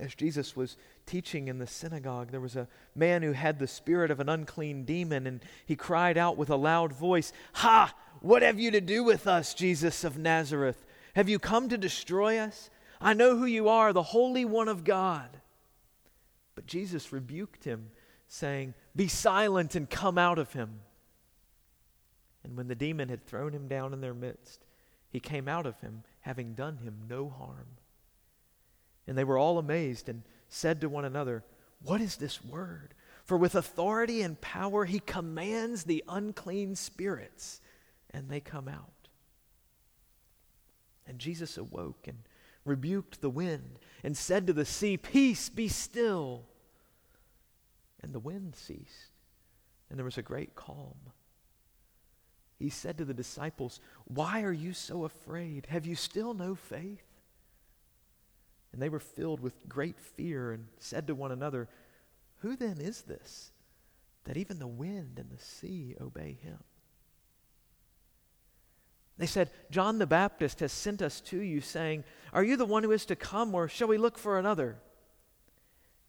As 0.00 0.14
Jesus 0.14 0.56
was 0.56 0.76
teaching 1.06 1.48
in 1.48 1.58
the 1.58 1.66
synagogue, 1.66 2.30
there 2.30 2.40
was 2.40 2.56
a 2.56 2.68
man 2.94 3.22
who 3.22 3.32
had 3.32 3.58
the 3.58 3.66
spirit 3.66 4.10
of 4.10 4.20
an 4.20 4.28
unclean 4.28 4.84
demon, 4.84 5.26
and 5.26 5.42
he 5.66 5.76
cried 5.76 6.16
out 6.16 6.36
with 6.36 6.50
a 6.50 6.56
loud 6.56 6.92
voice, 6.92 7.32
Ha! 7.54 7.94
What 8.20 8.42
have 8.42 8.60
you 8.60 8.70
to 8.70 8.80
do 8.80 9.02
with 9.02 9.26
us, 9.26 9.54
Jesus 9.54 10.04
of 10.04 10.16
Nazareth? 10.16 10.84
Have 11.14 11.28
you 11.28 11.38
come 11.38 11.68
to 11.68 11.76
destroy 11.76 12.38
us? 12.38 12.70
I 13.00 13.14
know 13.14 13.36
who 13.36 13.46
you 13.46 13.68
are, 13.68 13.92
the 13.92 14.02
Holy 14.02 14.44
One 14.44 14.68
of 14.68 14.84
God. 14.84 15.28
But 16.54 16.66
Jesus 16.66 17.12
rebuked 17.12 17.64
him, 17.64 17.90
saying, 18.28 18.74
Be 18.94 19.08
silent 19.08 19.74
and 19.74 19.90
come 19.90 20.18
out 20.18 20.38
of 20.38 20.52
him. 20.52 20.80
And 22.44 22.56
when 22.56 22.68
the 22.68 22.74
demon 22.74 23.08
had 23.08 23.24
thrown 23.24 23.52
him 23.52 23.68
down 23.68 23.92
in 23.92 24.00
their 24.00 24.14
midst, 24.14 24.64
he 25.10 25.20
came 25.20 25.48
out 25.48 25.66
of 25.66 25.80
him, 25.80 26.04
having 26.20 26.54
done 26.54 26.78
him 26.78 27.02
no 27.08 27.28
harm. 27.28 27.66
And 29.06 29.18
they 29.18 29.24
were 29.24 29.38
all 29.38 29.58
amazed 29.58 30.08
and 30.08 30.22
said 30.52 30.82
to 30.82 30.88
one 30.88 31.04
another, 31.04 31.44
What 31.82 32.00
is 32.00 32.16
this 32.16 32.44
word? 32.44 32.94
For 33.24 33.36
with 33.36 33.54
authority 33.54 34.20
and 34.22 34.40
power 34.40 34.84
he 34.84 34.98
commands 35.00 35.84
the 35.84 36.04
unclean 36.08 36.76
spirits, 36.76 37.60
and 38.10 38.28
they 38.28 38.40
come 38.40 38.68
out. 38.68 39.08
And 41.06 41.18
Jesus 41.18 41.56
awoke 41.56 42.06
and 42.06 42.18
rebuked 42.64 43.20
the 43.20 43.30
wind 43.30 43.78
and 44.04 44.16
said 44.16 44.46
to 44.46 44.52
the 44.52 44.64
sea, 44.64 44.96
Peace, 44.96 45.48
be 45.48 45.68
still. 45.68 46.44
And 48.02 48.12
the 48.12 48.20
wind 48.20 48.54
ceased, 48.54 49.12
and 49.88 49.98
there 49.98 50.04
was 50.04 50.18
a 50.18 50.22
great 50.22 50.54
calm. 50.54 50.96
He 52.58 52.68
said 52.68 52.98
to 52.98 53.04
the 53.04 53.14
disciples, 53.14 53.80
Why 54.04 54.42
are 54.42 54.52
you 54.52 54.72
so 54.72 55.04
afraid? 55.04 55.66
Have 55.70 55.86
you 55.86 55.94
still 55.94 56.34
no 56.34 56.54
faith? 56.54 57.11
And 58.72 58.80
they 58.80 58.88
were 58.88 59.00
filled 59.00 59.40
with 59.40 59.68
great 59.68 59.98
fear 59.98 60.52
and 60.52 60.66
said 60.78 61.06
to 61.06 61.14
one 61.14 61.32
another, 61.32 61.68
Who 62.38 62.56
then 62.56 62.78
is 62.80 63.02
this, 63.02 63.52
that 64.24 64.36
even 64.36 64.58
the 64.58 64.66
wind 64.66 65.18
and 65.18 65.30
the 65.30 65.42
sea 65.42 65.94
obey 66.00 66.38
him? 66.42 66.58
They 69.18 69.26
said, 69.26 69.50
John 69.70 69.98
the 69.98 70.06
Baptist 70.06 70.60
has 70.60 70.72
sent 70.72 71.02
us 71.02 71.20
to 71.22 71.40
you, 71.40 71.60
saying, 71.60 72.04
Are 72.32 72.42
you 72.42 72.56
the 72.56 72.64
one 72.64 72.82
who 72.82 72.92
is 72.92 73.06
to 73.06 73.16
come, 73.16 73.54
or 73.54 73.68
shall 73.68 73.88
we 73.88 73.98
look 73.98 74.18
for 74.18 74.38
another? 74.38 74.78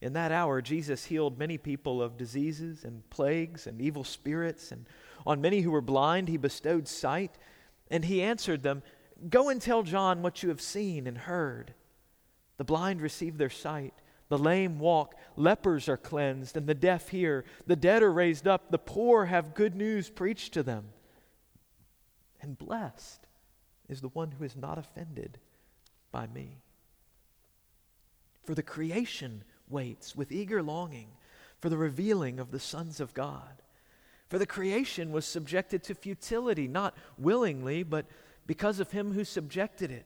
In 0.01 0.13
that 0.13 0.31
hour, 0.31 0.61
Jesus 0.61 1.05
healed 1.05 1.37
many 1.37 1.57
people 1.57 2.01
of 2.01 2.17
diseases 2.17 2.83
and 2.83 3.09
plagues 3.09 3.67
and 3.67 3.81
evil 3.81 4.03
spirits, 4.03 4.71
and 4.71 4.85
on 5.25 5.41
many 5.41 5.61
who 5.61 5.71
were 5.71 5.81
blind, 5.81 6.27
he 6.27 6.37
bestowed 6.37 6.87
sight. 6.87 7.37
And 7.91 8.05
he 8.05 8.21
answered 8.21 8.63
them, 8.63 8.83
Go 9.29 9.49
and 9.49 9.61
tell 9.61 9.83
John 9.83 10.21
what 10.21 10.41
you 10.41 10.49
have 10.49 10.61
seen 10.61 11.05
and 11.05 11.17
heard. 11.17 11.73
The 12.63 12.67
blind 12.67 13.01
receive 13.01 13.37
their 13.37 13.49
sight, 13.49 13.93
the 14.29 14.37
lame 14.37 14.79
walk, 14.79 15.15
lepers 15.35 15.89
are 15.89 15.97
cleansed, 15.97 16.55
and 16.55 16.65
the 16.65 16.73
deaf 16.73 17.09
hear, 17.09 17.43
the 17.67 17.75
dead 17.75 18.01
are 18.01 18.13
raised 18.13 18.47
up, 18.47 18.71
the 18.71 18.77
poor 18.77 19.25
have 19.25 19.53
good 19.53 19.75
news 19.75 20.09
preached 20.09 20.53
to 20.53 20.63
them. 20.63 20.85
And 22.39 22.57
blessed 22.57 23.27
is 23.89 23.99
the 23.99 24.07
one 24.07 24.31
who 24.31 24.45
is 24.45 24.55
not 24.55 24.77
offended 24.77 25.39
by 26.13 26.27
me. 26.27 26.61
For 28.45 28.55
the 28.55 28.63
creation 28.63 29.43
waits 29.67 30.15
with 30.15 30.31
eager 30.31 30.63
longing 30.63 31.09
for 31.59 31.67
the 31.67 31.77
revealing 31.77 32.39
of 32.39 32.51
the 32.51 32.61
sons 32.61 33.01
of 33.01 33.13
God. 33.13 33.61
For 34.29 34.39
the 34.39 34.45
creation 34.45 35.11
was 35.11 35.25
subjected 35.25 35.83
to 35.83 35.95
futility, 35.95 36.69
not 36.69 36.95
willingly, 37.17 37.83
but 37.83 38.05
because 38.47 38.79
of 38.79 38.91
him 38.91 39.11
who 39.11 39.25
subjected 39.25 39.91
it 39.91 40.05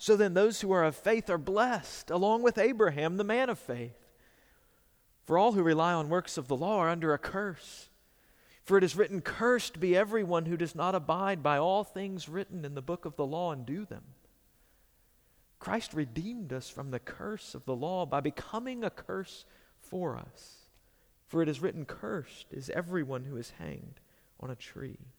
So 0.00 0.16
then, 0.16 0.32
those 0.32 0.62
who 0.62 0.72
are 0.72 0.82
of 0.82 0.96
faith 0.96 1.28
are 1.28 1.36
blessed, 1.36 2.08
along 2.10 2.42
with 2.42 2.56
Abraham, 2.56 3.18
the 3.18 3.22
man 3.22 3.50
of 3.50 3.58
faith. 3.58 3.98
For 5.26 5.36
all 5.36 5.52
who 5.52 5.62
rely 5.62 5.92
on 5.92 6.08
works 6.08 6.38
of 6.38 6.48
the 6.48 6.56
law 6.56 6.78
are 6.78 6.88
under 6.88 7.12
a 7.12 7.18
curse. 7.18 7.90
For 8.64 8.78
it 8.78 8.82
is 8.82 8.96
written, 8.96 9.20
Cursed 9.20 9.78
be 9.78 9.94
everyone 9.94 10.46
who 10.46 10.56
does 10.56 10.74
not 10.74 10.94
abide 10.94 11.42
by 11.42 11.58
all 11.58 11.84
things 11.84 12.30
written 12.30 12.64
in 12.64 12.74
the 12.74 12.80
book 12.80 13.04
of 13.04 13.16
the 13.16 13.26
law 13.26 13.52
and 13.52 13.66
do 13.66 13.84
them. 13.84 14.04
Christ 15.58 15.92
redeemed 15.92 16.50
us 16.50 16.70
from 16.70 16.92
the 16.92 16.98
curse 16.98 17.54
of 17.54 17.66
the 17.66 17.76
law 17.76 18.06
by 18.06 18.20
becoming 18.20 18.82
a 18.82 18.88
curse 18.88 19.44
for 19.82 20.16
us. 20.16 20.60
For 21.28 21.42
it 21.42 21.48
is 21.50 21.60
written, 21.60 21.84
Cursed 21.84 22.46
is 22.54 22.70
everyone 22.70 23.24
who 23.24 23.36
is 23.36 23.52
hanged 23.58 24.00
on 24.40 24.48
a 24.48 24.56
tree 24.56 25.10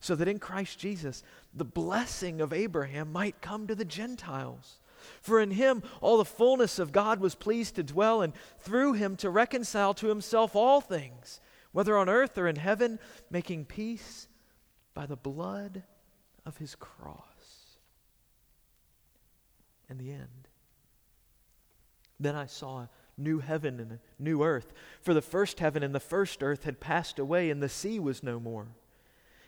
so 0.00 0.14
that 0.16 0.28
in 0.28 0.38
Christ 0.38 0.78
Jesus 0.78 1.22
the 1.54 1.64
blessing 1.64 2.40
of 2.40 2.52
Abraham 2.52 3.12
might 3.12 3.40
come 3.40 3.66
to 3.66 3.74
the 3.74 3.84
Gentiles. 3.84 4.80
For 5.22 5.40
in 5.40 5.52
him 5.52 5.82
all 6.00 6.18
the 6.18 6.24
fullness 6.24 6.78
of 6.78 6.92
God 6.92 7.20
was 7.20 7.34
pleased 7.34 7.76
to 7.76 7.82
dwell, 7.82 8.22
and 8.22 8.32
through 8.58 8.94
him 8.94 9.16
to 9.16 9.30
reconcile 9.30 9.94
to 9.94 10.08
himself 10.08 10.54
all 10.54 10.80
things, 10.80 11.40
whether 11.72 11.96
on 11.96 12.08
earth 12.08 12.36
or 12.36 12.48
in 12.48 12.56
heaven, 12.56 12.98
making 13.30 13.66
peace 13.66 14.28
by 14.92 15.06
the 15.06 15.16
blood 15.16 15.84
of 16.44 16.56
his 16.58 16.74
cross. 16.74 17.24
And 19.88 19.98
the 19.98 20.12
end. 20.12 20.48
Then 22.18 22.36
I 22.36 22.46
saw 22.46 22.80
a 22.80 22.90
new 23.16 23.38
heaven 23.38 23.80
and 23.80 23.92
a 23.92 24.00
new 24.18 24.42
earth, 24.42 24.72
for 25.00 25.14
the 25.14 25.22
first 25.22 25.60
heaven 25.60 25.82
and 25.82 25.94
the 25.94 26.00
first 26.00 26.42
earth 26.42 26.64
had 26.64 26.80
passed 26.80 27.18
away, 27.18 27.50
and 27.50 27.62
the 27.62 27.68
sea 27.68 27.98
was 27.98 28.22
no 28.22 28.38
more. 28.38 28.68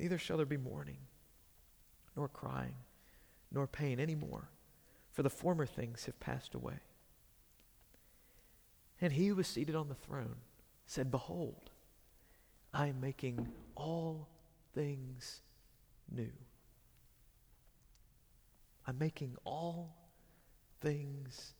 neither 0.00 0.18
shall 0.18 0.38
there 0.38 0.46
be 0.46 0.56
mourning, 0.56 0.98
nor 2.16 2.26
crying, 2.26 2.74
nor 3.52 3.66
pain 3.66 4.00
any 4.00 4.14
more, 4.14 4.48
for 5.12 5.22
the 5.22 5.30
former 5.30 5.66
things 5.66 6.06
have 6.06 6.18
passed 6.18 6.54
away. 6.54 6.80
And 9.00 9.12
he 9.12 9.28
who 9.28 9.34
was 9.36 9.46
seated 9.46 9.74
on 9.74 9.88
the 9.88 9.94
throne 9.94 10.36
said, 10.86 11.10
Behold, 11.10 11.70
I 12.72 12.86
am 12.86 13.00
making 13.00 13.48
all 13.74 14.28
things 14.74 15.42
new. 16.10 16.32
I'm 18.86 18.98
making 18.98 19.36
all 19.44 19.96
things 20.80 21.54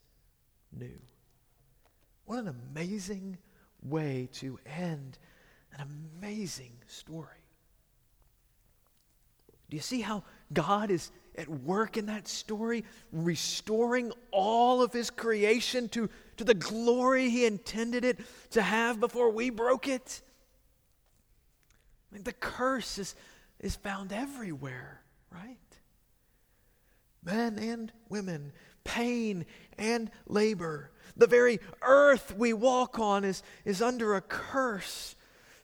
new. 0.72 0.98
What 2.24 2.38
an 2.38 2.48
amazing 2.72 3.38
way 3.82 4.28
to 4.34 4.58
end 4.66 5.18
an 5.72 5.86
amazing 6.20 6.72
story. 6.86 7.39
Do 9.70 9.76
you 9.76 9.82
see 9.82 10.00
how 10.00 10.24
God 10.52 10.90
is 10.90 11.12
at 11.36 11.48
work 11.48 11.96
in 11.96 12.06
that 12.06 12.26
story, 12.26 12.84
restoring 13.12 14.12
all 14.32 14.82
of 14.82 14.92
His 14.92 15.10
creation 15.10 15.88
to, 15.90 16.10
to 16.36 16.44
the 16.44 16.54
glory 16.54 17.30
He 17.30 17.46
intended 17.46 18.04
it 18.04 18.18
to 18.50 18.62
have 18.62 18.98
before 18.98 19.30
we 19.30 19.48
broke 19.48 19.86
it? 19.86 20.22
I 22.10 22.14
mean, 22.14 22.24
the 22.24 22.32
curse 22.32 22.98
is, 22.98 23.14
is 23.60 23.76
found 23.76 24.12
everywhere, 24.12 25.02
right? 25.32 25.56
Men 27.22 27.56
and 27.58 27.92
women, 28.08 28.52
pain 28.82 29.46
and 29.78 30.10
labor. 30.26 30.90
The 31.16 31.28
very 31.28 31.60
earth 31.82 32.34
we 32.36 32.52
walk 32.52 32.98
on 32.98 33.24
is, 33.24 33.44
is 33.64 33.80
under 33.80 34.16
a 34.16 34.20
curse 34.20 35.14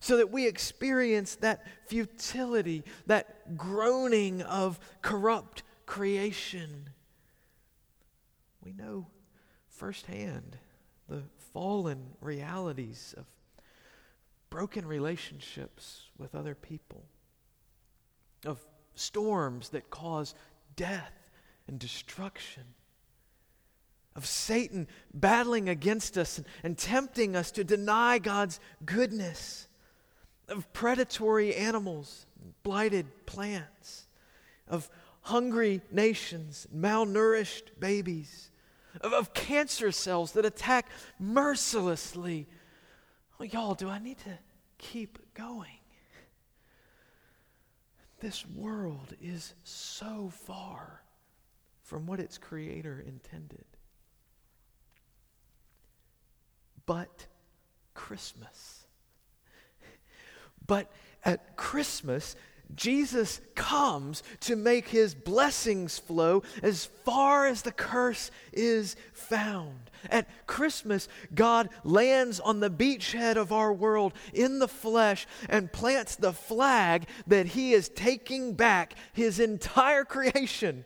so 0.06 0.18
that 0.18 0.30
we 0.30 0.46
experience 0.46 1.34
that 1.34 1.66
futility, 1.86 2.84
that 3.06 3.56
groaning 3.56 4.40
of 4.42 4.78
corrupt 5.02 5.64
creation. 5.84 6.90
We 8.64 8.72
know 8.72 9.08
firsthand 9.68 10.58
the 11.08 11.22
fallen 11.52 12.10
realities 12.20 13.16
of 13.18 13.24
broken 14.48 14.86
relationships 14.86 16.02
with 16.18 16.36
other 16.36 16.54
people, 16.54 17.04
of 18.44 18.64
storms 18.94 19.70
that 19.70 19.90
cause 19.90 20.36
death 20.76 21.30
and 21.66 21.80
destruction, 21.80 22.62
of 24.14 24.24
Satan 24.24 24.86
battling 25.12 25.68
against 25.68 26.16
us 26.16 26.40
and, 26.62 26.78
tempting 26.78 27.34
us 27.34 27.50
to 27.50 27.64
deny 27.64 28.20
God's 28.20 28.60
goodness, 28.84 29.66
of 30.48 30.72
predatory 30.72 31.54
animals, 31.54 32.26
blighted 32.62 33.06
plants, 33.26 34.06
of 34.68 34.88
hungry 35.22 35.80
nations, 35.90 36.66
malnourished 36.74 37.78
babies, 37.80 38.50
of, 39.00 39.12
of 39.12 39.34
cancer 39.34 39.90
cells 39.90 40.32
that 40.32 40.44
attack 40.44 40.88
mercilessly. 41.18 42.46
Oh, 43.40 43.44
y'all, 43.44 43.74
do 43.74 43.88
I 43.88 43.98
need 43.98 44.18
to 44.18 44.38
keep 44.78 45.18
going? 45.34 45.78
This 48.20 48.46
world 48.46 49.14
is 49.20 49.54
so 49.64 50.30
far 50.32 51.02
from 51.82 52.06
what 52.06 52.18
its 52.18 52.38
creator 52.38 53.04
intended. 53.06 53.64
But 56.86 57.26
Christmas. 57.94 58.75
But 60.66 60.90
at 61.24 61.56
Christmas, 61.56 62.36
Jesus 62.74 63.40
comes 63.54 64.22
to 64.40 64.56
make 64.56 64.88
his 64.88 65.14
blessings 65.14 65.98
flow 65.98 66.42
as 66.62 66.86
far 67.04 67.46
as 67.46 67.62
the 67.62 67.72
curse 67.72 68.30
is 68.52 68.96
found. 69.12 69.90
At 70.10 70.28
Christmas, 70.46 71.08
God 71.34 71.68
lands 71.84 72.40
on 72.40 72.60
the 72.60 72.70
beachhead 72.70 73.36
of 73.36 73.52
our 73.52 73.72
world 73.72 74.14
in 74.34 74.58
the 74.58 74.68
flesh 74.68 75.26
and 75.48 75.72
plants 75.72 76.16
the 76.16 76.32
flag 76.32 77.06
that 77.28 77.46
he 77.46 77.72
is 77.72 77.88
taking 77.88 78.54
back 78.54 78.94
his 79.12 79.38
entire 79.38 80.04
creation, 80.04 80.84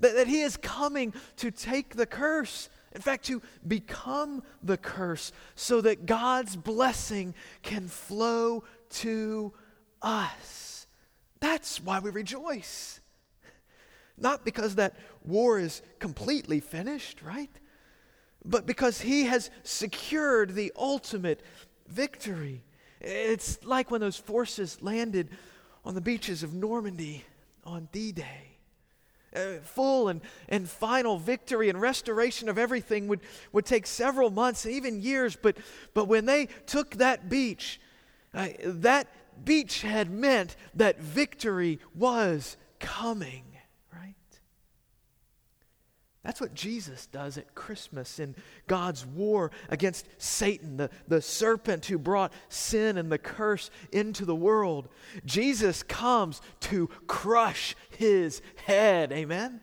that, 0.00 0.14
that 0.16 0.26
he 0.26 0.40
is 0.40 0.56
coming 0.56 1.14
to 1.36 1.50
take 1.52 1.94
the 1.94 2.06
curse. 2.06 2.68
In 2.94 3.02
fact, 3.02 3.26
to 3.26 3.42
become 3.66 4.42
the 4.62 4.78
curse 4.78 5.30
so 5.54 5.82
that 5.82 6.06
God's 6.06 6.56
blessing 6.56 7.34
can 7.62 7.88
flow 7.88 8.64
to 8.90 9.52
us. 10.02 10.86
That's 11.40 11.80
why 11.80 11.98
we 11.98 12.10
rejoice. 12.10 13.00
Not 14.18 14.44
because 14.44 14.76
that 14.76 14.96
war 15.24 15.58
is 15.58 15.82
completely 15.98 16.60
finished, 16.60 17.20
right? 17.22 17.50
But 18.44 18.66
because 18.66 19.00
he 19.00 19.24
has 19.24 19.50
secured 19.62 20.54
the 20.54 20.72
ultimate 20.76 21.42
victory. 21.88 22.64
It's 23.00 23.62
like 23.64 23.90
when 23.90 24.00
those 24.00 24.16
forces 24.16 24.80
landed 24.80 25.28
on 25.84 25.94
the 25.94 26.00
beaches 26.00 26.42
of 26.42 26.54
Normandy 26.54 27.24
on 27.64 27.88
D 27.92 28.12
Day. 28.12 28.58
Uh, 29.34 29.60
full 29.62 30.08
and, 30.08 30.22
and 30.48 30.66
final 30.66 31.18
victory 31.18 31.68
and 31.68 31.78
restoration 31.78 32.48
of 32.48 32.56
everything 32.56 33.06
would, 33.06 33.20
would 33.52 33.66
take 33.66 33.86
several 33.86 34.30
months, 34.30 34.64
even 34.64 35.02
years. 35.02 35.36
But, 35.36 35.58
but 35.92 36.08
when 36.08 36.24
they 36.24 36.46
took 36.64 36.92
that 36.92 37.28
beach, 37.28 37.78
that 38.36 39.08
beachhead 39.44 40.10
meant 40.10 40.56
that 40.74 41.00
victory 41.00 41.78
was 41.94 42.56
coming, 42.78 43.44
right? 43.92 44.14
That's 46.22 46.40
what 46.40 46.54
Jesus 46.54 47.06
does 47.06 47.38
at 47.38 47.54
Christmas 47.54 48.18
in 48.18 48.34
God's 48.66 49.06
war 49.06 49.50
against 49.68 50.06
Satan, 50.18 50.76
the, 50.76 50.90
the 51.08 51.22
serpent 51.22 51.86
who 51.86 51.98
brought 51.98 52.32
sin 52.48 52.98
and 52.98 53.10
the 53.10 53.18
curse 53.18 53.70
into 53.92 54.24
the 54.24 54.34
world. 54.34 54.88
Jesus 55.24 55.82
comes 55.82 56.42
to 56.60 56.88
crush 57.06 57.74
his 57.90 58.42
head. 58.66 59.12
Amen? 59.12 59.60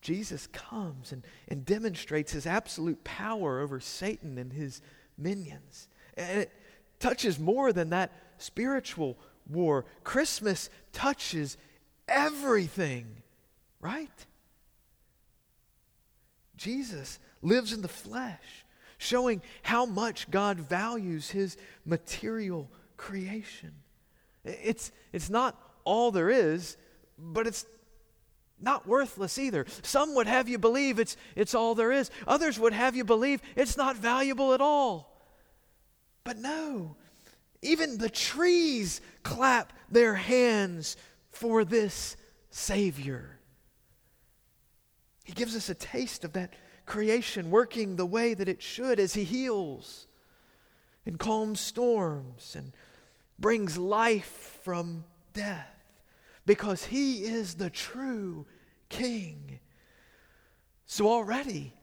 Jesus 0.00 0.46
comes 0.48 1.10
and, 1.10 1.24
and 1.48 1.64
demonstrates 1.64 2.30
his 2.30 2.46
absolute 2.46 3.02
power 3.02 3.58
over 3.58 3.80
Satan 3.80 4.38
and 4.38 4.52
his 4.52 4.80
minions. 5.18 5.88
And 6.16 6.42
it, 6.42 6.52
touches 6.98 7.38
more 7.38 7.72
than 7.72 7.90
that 7.90 8.12
spiritual 8.38 9.16
war. 9.48 9.84
Christmas 10.04 10.70
touches 10.92 11.56
everything, 12.08 13.06
right? 13.80 14.26
Jesus 16.56 17.18
lives 17.42 17.72
in 17.72 17.82
the 17.82 17.88
flesh, 17.88 18.64
showing 18.98 19.42
how 19.62 19.84
much 19.86 20.30
God 20.30 20.58
values 20.58 21.30
his 21.30 21.56
material 21.84 22.70
creation. 22.96 23.72
It's, 24.44 24.90
it's 25.12 25.28
not 25.28 25.60
all 25.84 26.10
there 26.10 26.30
is, 26.30 26.76
but 27.18 27.46
it's 27.46 27.66
not 28.60 28.86
worthless 28.86 29.38
either. 29.38 29.66
Some 29.82 30.14
would 30.14 30.26
have 30.26 30.48
you 30.48 30.58
believe 30.58 30.98
it's, 30.98 31.16
it's 31.34 31.54
all 31.54 31.74
there 31.74 31.92
is, 31.92 32.10
others 32.26 32.58
would 32.58 32.72
have 32.72 32.96
you 32.96 33.04
believe 33.04 33.42
it's 33.54 33.76
not 33.76 33.96
valuable 33.96 34.54
at 34.54 34.60
all. 34.60 35.22
But 36.24 36.38
no, 36.38 36.96
even 37.62 37.98
the 37.98 38.08
trees 38.08 39.00
clap 39.22 39.72
their 39.90 40.14
hands 40.14 40.96
for 41.30 41.64
this 41.64 42.16
Savior. 42.50 43.38
He 45.24 45.32
gives 45.32 45.54
us 45.54 45.68
a 45.68 45.74
taste 45.74 46.24
of 46.24 46.32
that 46.32 46.54
creation 46.86 47.50
working 47.50 47.96
the 47.96 48.06
way 48.06 48.32
that 48.34 48.48
it 48.48 48.62
should 48.62 48.98
as 48.98 49.14
He 49.14 49.24
heals 49.24 50.06
and 51.04 51.18
calms 51.18 51.60
storms 51.60 52.54
and 52.56 52.72
brings 53.38 53.76
life 53.76 54.60
from 54.62 55.04
death 55.32 55.75
because 56.46 56.84
He 56.84 57.24
is 57.24 57.54
the 57.54 57.70
true 57.70 58.46
King. 58.88 59.58
So 60.86 61.08
already, 61.08 61.74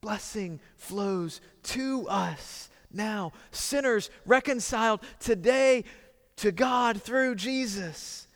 blessing 0.00 0.60
flows 0.76 1.40
to 1.64 2.06
us 2.08 2.68
now. 2.92 3.32
Sinners 3.50 4.10
reconciled 4.26 5.00
today 5.18 5.84
to 6.36 6.52
God 6.52 7.02
through 7.02 7.36
Jesus 7.36 8.28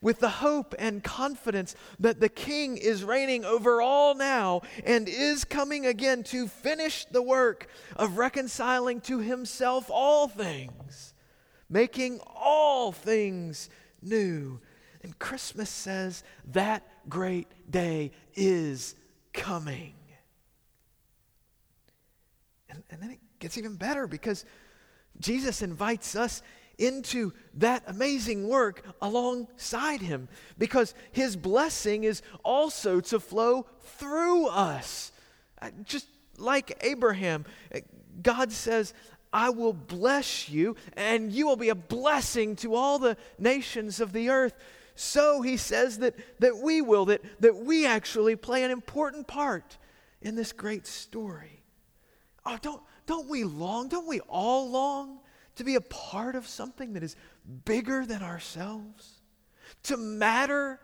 with 0.00 0.20
the 0.20 0.28
hope 0.28 0.74
and 0.78 1.02
confidence 1.02 1.74
that 1.98 2.20
the 2.20 2.28
King 2.28 2.76
is 2.76 3.02
reigning 3.02 3.44
over 3.44 3.82
all 3.82 4.14
now 4.14 4.62
and 4.84 5.08
is 5.08 5.44
coming 5.44 5.86
again 5.86 6.22
to 6.24 6.46
finish 6.46 7.04
the 7.06 7.22
work 7.22 7.68
of 7.96 8.18
reconciling 8.18 9.00
to 9.02 9.18
himself 9.18 9.90
all 9.90 10.28
things, 10.28 11.14
making 11.68 12.20
all 12.26 12.92
things 12.92 13.68
new. 14.00 14.60
And 15.02 15.18
Christmas 15.18 15.70
says 15.70 16.24
that 16.52 16.82
great 17.08 17.48
day 17.70 18.12
is 18.34 18.94
coming. 19.32 19.94
And, 22.68 22.82
and 22.90 23.02
then 23.02 23.10
it 23.10 23.20
gets 23.38 23.56
even 23.58 23.76
better 23.76 24.06
because 24.06 24.44
Jesus 25.20 25.62
invites 25.62 26.16
us 26.16 26.42
into 26.78 27.32
that 27.54 27.82
amazing 27.86 28.48
work 28.48 28.84
alongside 29.02 30.00
him 30.00 30.28
because 30.58 30.94
his 31.10 31.36
blessing 31.36 32.04
is 32.04 32.22
also 32.44 33.00
to 33.00 33.18
flow 33.18 33.66
through 33.80 34.46
us. 34.46 35.12
Uh, 35.60 35.70
just 35.84 36.06
like 36.36 36.78
Abraham, 36.82 37.44
uh, 37.74 37.80
God 38.22 38.52
says, 38.52 38.94
I 39.32 39.50
will 39.50 39.72
bless 39.72 40.48
you, 40.48 40.76
and 40.96 41.30
you 41.32 41.46
will 41.46 41.56
be 41.56 41.68
a 41.68 41.74
blessing 41.74 42.56
to 42.56 42.74
all 42.74 42.98
the 42.98 43.16
nations 43.38 44.00
of 44.00 44.12
the 44.12 44.30
earth. 44.30 44.54
So 45.00 45.42
he 45.42 45.56
says 45.56 45.98
that, 45.98 46.16
that 46.40 46.58
we 46.58 46.82
will, 46.82 47.04
that, 47.04 47.22
that 47.40 47.54
we 47.54 47.86
actually 47.86 48.34
play 48.34 48.64
an 48.64 48.72
important 48.72 49.28
part 49.28 49.78
in 50.20 50.34
this 50.34 50.50
great 50.50 50.88
story. 50.88 51.62
Oh, 52.44 52.58
don't, 52.60 52.82
don't 53.06 53.28
we 53.28 53.44
long, 53.44 53.88
don't 53.88 54.08
we 54.08 54.18
all 54.22 54.68
long 54.68 55.20
to 55.54 55.62
be 55.62 55.76
a 55.76 55.80
part 55.80 56.34
of 56.34 56.48
something 56.48 56.94
that 56.94 57.04
is 57.04 57.14
bigger 57.64 58.04
than 58.04 58.24
ourselves? 58.24 59.20
To 59.84 59.96
matter 59.96 60.80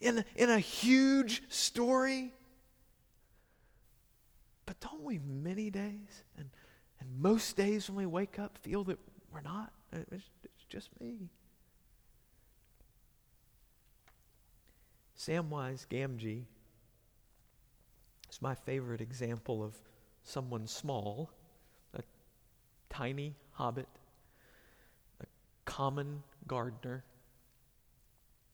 in, 0.00 0.24
in 0.36 0.48
a 0.48 0.58
huge 0.58 1.42
story? 1.50 2.32
But 4.64 4.80
don't 4.80 5.02
we 5.02 5.18
many 5.18 5.68
days 5.68 6.24
and, 6.38 6.48
and 6.98 7.20
most 7.20 7.58
days 7.58 7.90
when 7.90 7.96
we 7.98 8.06
wake 8.06 8.38
up 8.38 8.56
feel 8.56 8.84
that 8.84 8.98
We're 9.30 9.42
not. 9.42 9.70
It's, 9.92 10.30
it's 10.44 10.64
just 10.70 10.88
me. 10.98 11.28
Samwise 15.24 15.86
Gamgee 15.88 16.44
is 18.30 18.42
my 18.42 18.54
favorite 18.54 19.00
example 19.00 19.64
of 19.64 19.72
someone 20.22 20.66
small, 20.66 21.30
a 21.94 22.02
tiny 22.90 23.34
hobbit, 23.52 23.88
a 25.22 25.24
common 25.64 26.22
gardener, 26.46 27.04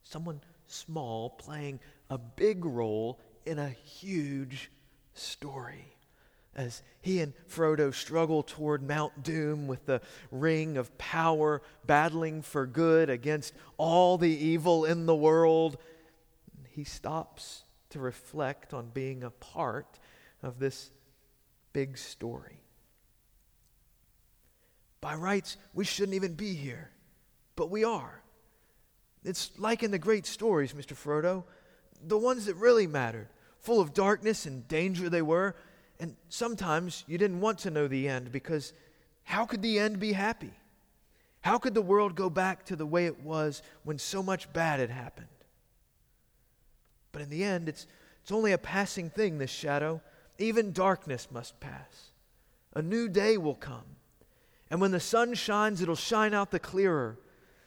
someone 0.05 0.41
small 0.69 1.31
playing 1.31 1.81
a 2.09 2.19
big 2.19 2.65
role 2.65 3.19
in 3.45 3.59
a 3.59 3.71
huge 3.71 4.71
story. 5.15 5.97
As 6.55 6.83
he 7.01 7.21
and 7.21 7.33
Frodo 7.49 7.93
struggle 7.93 8.45
toward 8.45 8.87
Mount 8.87 9.25
Doom 9.25 9.67
with 9.67 9.87
the 9.87 10.03
ring 10.31 10.77
of 10.77 10.97
power, 10.99 11.63
battling 11.85 12.43
for 12.43 12.65
good 12.65 13.11
against 13.11 13.55
all 13.77 14.19
the 14.19 14.31
evil 14.31 14.85
in 14.85 15.07
the 15.07 15.17
world, 15.17 15.77
he 16.71 16.85
stops 16.85 17.65
to 17.91 17.99
reflect 17.99 18.73
on 18.73 18.89
being 18.89 19.23
a 19.23 19.31
part 19.31 19.99
of 20.43 20.59
this 20.59 20.91
big 21.73 21.99
story. 21.99 22.61
By 25.01 25.15
rights, 25.15 25.57
we 25.75 25.85
shouldn't 25.85 26.15
even 26.15 26.35
be 26.35 26.55
here, 26.55 26.91
but 27.57 27.71
we 27.71 27.85
are. 27.85 28.23
It's 29.25 29.51
like 29.59 29.83
in 29.83 29.91
the 29.91 29.99
great 29.99 30.27
stories, 30.27 30.73
Mr. 30.73 30.95
Frodo, 30.95 31.45
the 32.07 32.19
ones 32.19 32.47
that 32.47 32.55
really 32.55 32.87
mattered, 32.87 33.29
full 33.59 33.81
of 33.81 33.93
darkness 33.93 34.47
and 34.47 34.67
danger 34.69 35.09
they 35.09 35.23
were 35.23 35.55
and 36.01 36.17
sometimes 36.31 37.05
you 37.07 37.19
didn't 37.19 37.41
want 37.41 37.59
to 37.61 37.71
know 37.71 37.87
the 37.87 38.09
end 38.09 38.33
because 38.33 38.73
how 39.23 39.45
could 39.45 39.61
the 39.61 39.79
end 39.79 40.01
be 40.01 40.15
happy? 40.15 40.53
How 41.43 41.59
could 41.59 41.75
the 41.75 41.83
world 41.83 42.15
go 42.15 42.31
back 42.31 42.65
to 42.67 42.77
the 42.77 42.87
way 42.87 43.07
it 43.07 43.23
was 43.23 43.63
when 43.85 43.99
so 43.99 44.23
much 44.23 44.51
bad 44.53 44.81
had 44.81 44.91
happened? 44.91 45.29
But 47.13 47.23
in 47.23 47.31
the 47.31 47.45
end, 47.45 47.69
it's, 47.69 47.87
it's 48.23 48.33
only 48.33 48.53
a 48.53 48.59
passing 48.59 49.11
thing, 49.11 49.39
this 49.39 49.51
shadow. 49.51 50.01
Even 50.39 50.73
darkness 50.73 51.29
must 51.31 51.61
pass. 51.61 52.11
A 52.75 52.83
new 52.83 53.09
day 53.09 53.37
will 53.37 53.55
come. 53.55 53.85
And 54.71 54.81
when 54.81 54.93
the 54.93 55.01
sun 55.01 55.35
shines, 55.35 55.83
it'll 55.83 55.97
shine 55.97 56.33
out 56.33 56.51
the 56.51 56.61
clearer. 56.61 57.19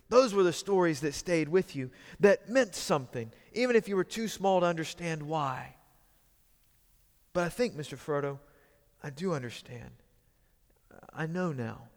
Those 0.10 0.34
were 0.34 0.44
the 0.44 0.54
stories 0.54 1.02
that 1.02 1.14
stayed 1.14 1.50
with 1.50 1.76
you, 1.76 1.92
that 2.20 2.50
meant 2.50 2.76
something, 2.76 3.32
even 3.54 3.76
if 3.76 3.88
you 3.88 3.96
were 3.96 4.04
too 4.04 4.28
small 4.28 4.62
to 4.62 4.66
understand 4.66 5.24
why. 5.24 5.76
But 7.34 7.44
I 7.46 7.50
think, 7.50 7.76
Mr. 7.76 7.98
Frodo, 7.98 8.40
I 9.04 9.10
do 9.10 9.34
understand. 9.34 9.90
I 11.12 11.26
know 11.26 11.52
now. 11.52 11.90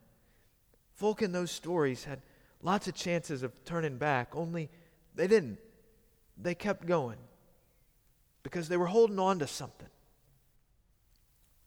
Folk 0.94 1.22
in 1.22 1.32
those 1.32 1.50
stories 1.50 2.04
had 2.04 2.22
lots 2.62 2.88
of 2.88 2.94
chances 2.94 3.42
of 3.42 3.64
turning 3.64 3.98
back, 3.98 4.34
only 4.34 4.70
they 5.14 5.26
didn't. 5.26 5.58
They 6.38 6.54
kept 6.54 6.86
going 6.86 7.18
because 8.46 8.68
they 8.68 8.76
were 8.76 8.86
holding 8.86 9.18
on 9.18 9.40
to 9.40 9.46
something. 9.48 9.88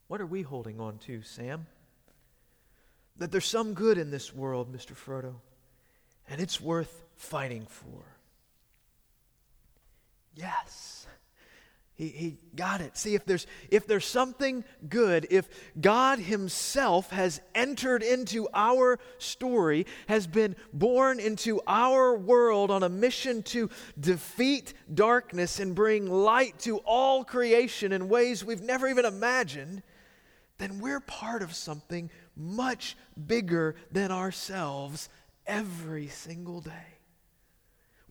What 0.07 0.21
are 0.21 0.25
we 0.25 0.43
holding 0.43 0.79
on 0.79 0.97
to, 0.99 1.21
Sam? 1.23 1.67
That 3.17 3.33
there's 3.33 3.43
some 3.43 3.73
good 3.73 3.97
in 3.97 4.11
this 4.11 4.33
world, 4.33 4.73
Mr. 4.73 4.93
Frodo, 4.95 5.33
and 6.29 6.39
it's 6.39 6.61
worth 6.61 7.03
fighting 7.17 7.65
for. 7.67 8.05
Yes. 10.33 10.98
He, 11.99 12.07
he 12.07 12.37
got 12.55 12.79
it. 12.79 12.95
See, 12.95 13.13
if 13.13 13.25
there's, 13.25 13.45
if 13.69 13.85
there's 13.85 14.05
something 14.05 14.63
good, 14.87 15.27
if 15.29 15.49
God 15.81 16.17
Himself 16.19 17.09
has 17.09 17.41
entered 17.53 18.03
into 18.03 18.47
our 18.53 18.99
story, 19.17 19.85
has 20.07 20.25
been 20.25 20.55
born 20.71 21.19
into 21.19 21.59
our 21.67 22.15
world 22.15 22.71
on 22.71 22.83
a 22.83 22.89
mission 22.89 23.43
to 23.43 23.69
defeat 23.99 24.73
darkness 24.93 25.59
and 25.59 25.75
bring 25.75 26.09
light 26.09 26.57
to 26.59 26.77
all 26.85 27.25
creation 27.25 27.91
in 27.91 28.07
ways 28.07 28.45
we've 28.45 28.61
never 28.61 28.87
even 28.87 29.03
imagined, 29.03 29.83
then 30.57 30.79
we're 30.79 31.01
part 31.01 31.41
of 31.41 31.53
something 31.53 32.09
much 32.33 32.95
bigger 33.27 33.75
than 33.91 34.09
ourselves 34.09 35.09
every 35.45 36.07
single 36.07 36.61
day. 36.61 36.98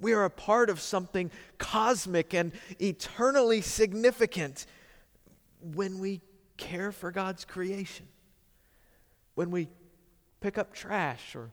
We 0.01 0.13
are 0.13 0.25
a 0.25 0.31
part 0.31 0.71
of 0.71 0.81
something 0.81 1.31
cosmic 1.59 2.35
and 2.35 2.53
eternally 2.79 3.61
significant 3.61 4.67
when 5.61 5.99
we 5.99 6.21
care 6.57 6.93
for 6.93 7.11
God's 7.11 7.45
creation, 7.45 8.07
when 9.35 9.51
we 9.51 9.69
pick 10.41 10.59
up 10.59 10.73
trash 10.73 11.35
or 11.35 11.53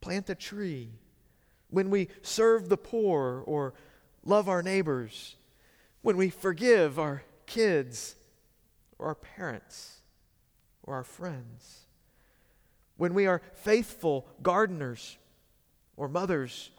plant 0.00 0.30
a 0.30 0.34
tree, 0.34 0.90
when 1.70 1.90
we 1.90 2.08
serve 2.22 2.68
the 2.68 2.76
poor 2.76 3.42
or 3.46 3.74
love 4.24 4.48
our 4.48 4.62
neighbors, 4.62 5.36
when 6.02 6.16
we 6.16 6.30
forgive 6.30 6.98
our 6.98 7.22
kids 7.46 8.16
or 8.98 9.06
our 9.06 9.14
parents 9.14 10.00
or 10.82 10.94
our 10.94 11.04
friends, 11.04 11.86
when 12.96 13.14
we 13.14 13.26
are 13.26 13.42
faithful 13.54 14.26
gardeners 14.42 15.16
or 15.96 16.08
mothers 16.08 16.70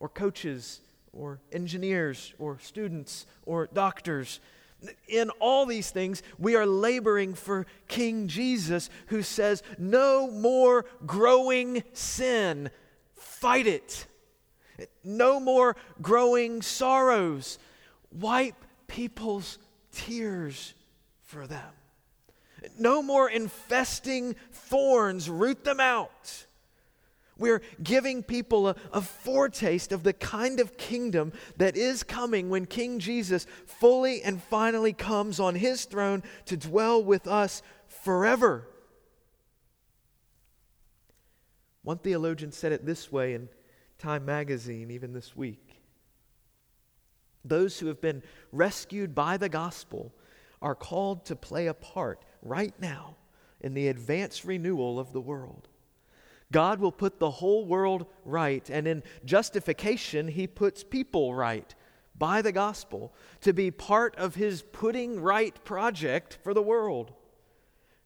or 0.00 0.08
coaches 0.08 0.80
or 1.12 1.38
engineers 1.52 2.34
or 2.38 2.58
students 2.60 3.26
or 3.46 3.68
doctors. 3.72 4.40
In 5.08 5.28
all 5.40 5.66
these 5.66 5.90
things, 5.90 6.22
we 6.38 6.56
are 6.56 6.66
laboring 6.66 7.34
for 7.34 7.66
King 7.86 8.28
Jesus, 8.28 8.88
who 9.08 9.22
says, 9.22 9.62
No 9.78 10.30
more 10.30 10.86
growing 11.06 11.82
sin. 11.92 12.70
Fight 13.14 13.66
it. 13.66 14.06
No 15.04 15.38
more 15.38 15.76
growing 16.00 16.62
sorrows. 16.62 17.58
Wipe 18.10 18.64
people's 18.86 19.58
tears 19.92 20.72
for 21.22 21.46
them. 21.46 21.72
No 22.78 23.02
more 23.02 23.28
infesting 23.28 24.34
thorns. 24.50 25.28
Root 25.28 25.64
them 25.64 25.80
out. 25.80 26.46
We're 27.40 27.62
giving 27.82 28.22
people 28.22 28.68
a, 28.68 28.76
a, 28.92 29.00
foretaste 29.00 29.92
of 29.92 30.02
the 30.02 30.12
kind 30.12 30.60
of 30.60 30.76
kingdom 30.76 31.32
that 31.56 31.74
is 31.74 32.02
coming 32.02 32.50
when 32.50 32.66
King 32.66 32.98
Jesus 32.98 33.46
fully 33.64 34.22
and 34.22 34.42
finally 34.42 34.92
comes 34.92 35.40
on 35.40 35.54
his 35.54 35.86
throne 35.86 36.22
to 36.44 36.56
dwell 36.58 37.02
with 37.02 37.26
us 37.26 37.62
forever. 37.88 38.68
One 41.82 41.96
theologian 41.96 42.52
said 42.52 42.72
it 42.72 42.84
this 42.84 43.10
way 43.10 43.32
in 43.32 43.48
Time 43.98 44.26
magazine, 44.26 44.90
even 44.90 45.14
this 45.14 45.34
week. 45.34 45.82
Those 47.42 47.78
who 47.78 47.86
have 47.86 48.02
been 48.02 48.22
rescued 48.52 49.14
by 49.14 49.38
the 49.38 49.48
gospel 49.48 50.14
are 50.60 50.74
called 50.74 51.24
to 51.24 51.36
play 51.36 51.68
a 51.68 51.74
part 51.74 52.22
right 52.42 52.74
now 52.78 53.16
in 53.62 53.72
the 53.72 53.88
advanced 53.88 54.44
renewal 54.44 54.98
of 54.98 55.14
the 55.14 55.22
world. 55.22 55.68
God 56.52 56.80
will 56.80 56.92
put 56.92 57.18
the 57.18 57.30
whole 57.30 57.64
world 57.64 58.06
right, 58.24 58.68
and 58.68 58.86
in 58.86 59.02
justification, 59.24 60.28
He 60.28 60.46
puts 60.46 60.82
people 60.82 61.34
right 61.34 61.74
by 62.18 62.42
the 62.42 62.52
gospel 62.52 63.14
to 63.40 63.52
be 63.52 63.70
part 63.70 64.16
of 64.16 64.34
His 64.34 64.62
putting 64.62 65.20
right 65.20 65.64
project 65.64 66.38
for 66.42 66.52
the 66.52 66.62
world. 66.62 67.12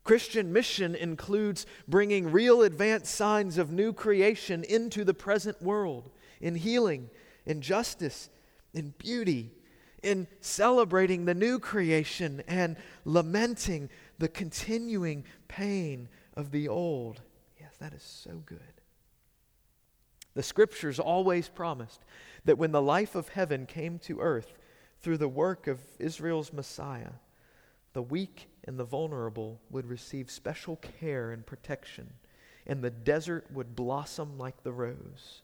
Christian 0.04 0.52
mission 0.52 0.94
includes 0.94 1.64
bringing 1.88 2.30
real 2.30 2.62
advanced 2.62 3.14
signs 3.14 3.56
of 3.56 3.72
new 3.72 3.92
creation 3.92 4.62
into 4.62 5.02
the 5.02 5.14
present 5.14 5.60
world 5.62 6.10
in 6.42 6.54
healing, 6.54 7.08
in 7.46 7.62
justice, 7.62 8.28
in 8.74 8.92
beauty, 8.98 9.50
in 10.02 10.26
celebrating 10.40 11.24
the 11.24 11.34
new 11.34 11.58
creation 11.58 12.42
and 12.46 12.76
lamenting 13.06 13.88
the 14.18 14.28
continuing 14.28 15.24
pain 15.48 16.08
of 16.36 16.50
the 16.50 16.68
old. 16.68 17.22
That 17.84 17.92
is 17.92 18.02
so 18.02 18.40
good. 18.46 18.80
The 20.32 20.42
scriptures 20.42 20.98
always 20.98 21.50
promised 21.50 22.00
that 22.46 22.56
when 22.56 22.72
the 22.72 22.80
life 22.80 23.14
of 23.14 23.28
heaven 23.28 23.66
came 23.66 23.98
to 23.98 24.20
earth 24.20 24.56
through 25.02 25.18
the 25.18 25.28
work 25.28 25.66
of 25.66 25.80
Israel's 25.98 26.50
Messiah, 26.50 27.12
the 27.92 28.00
weak 28.00 28.48
and 28.66 28.78
the 28.78 28.84
vulnerable 28.84 29.60
would 29.70 29.84
receive 29.84 30.30
special 30.30 30.76
care 30.76 31.30
and 31.30 31.44
protection, 31.44 32.14
and 32.66 32.82
the 32.82 32.90
desert 32.90 33.52
would 33.52 33.76
blossom 33.76 34.38
like 34.38 34.62
the 34.62 34.72
rose. 34.72 35.42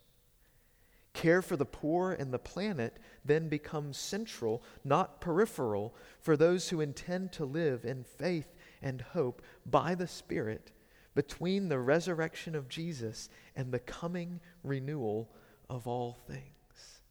Care 1.13 1.43
for 1.43 1.59
the 1.59 1.67
poor 1.67 2.13
and 2.13 2.33
the 2.33 2.39
planet 2.39 2.97
then 3.23 3.51
becomes 3.51 3.99
central, 3.99 4.63
not 4.83 5.21
peripheral, 5.21 5.95
for 6.23 6.39
those 6.39 6.71
who 6.71 6.81
intend 6.81 7.33
to 7.33 7.45
live 7.45 7.85
in 7.85 8.03
faith 8.03 8.55
and 8.81 9.03
hope 9.03 9.43
by 9.67 9.95
the 9.95 10.07
Spirit 10.07 10.73
between 11.21 11.69
the 11.69 11.79
resurrection 11.79 12.55
of 12.55 12.67
Jesus 12.67 13.29
and 13.55 13.71
the 13.71 13.79
coming 13.79 14.41
renewal 14.65 15.29
of 15.69 15.87
all 15.87 16.17
things. 16.27 17.03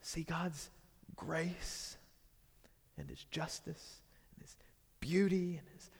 See 0.00 0.22
God's 0.22 0.70
grace 1.14 1.98
and 2.96 3.06
His 3.10 3.22
justice 3.24 4.00
and 4.32 4.40
His 4.40 4.56
beauty 4.98 5.58
and 5.58 5.68
His 5.74 5.90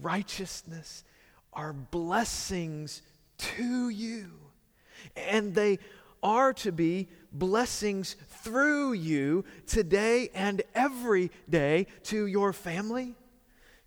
righteousness 0.00 1.02
are 1.52 1.72
blessings 1.72 3.02
to 3.38 3.88
you. 3.88 4.30
And 5.16 5.56
they 5.56 5.80
are 6.22 6.52
to 6.52 6.70
be 6.70 7.08
blessings 7.32 8.14
through 8.28 8.92
you 8.92 9.44
today 9.66 10.30
and 10.34 10.62
every 10.72 11.32
day 11.50 11.88
to 12.04 12.26
your 12.26 12.52
family, 12.52 13.16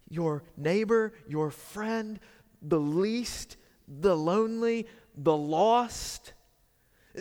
your 0.10 0.44
neighbor, 0.58 1.14
your 1.30 1.50
friend, 1.50 2.20
the 2.62 2.80
least, 2.80 3.58
the 3.88 4.15
lonely, 4.15 4.88
the 5.15 5.36
lost 5.36 6.34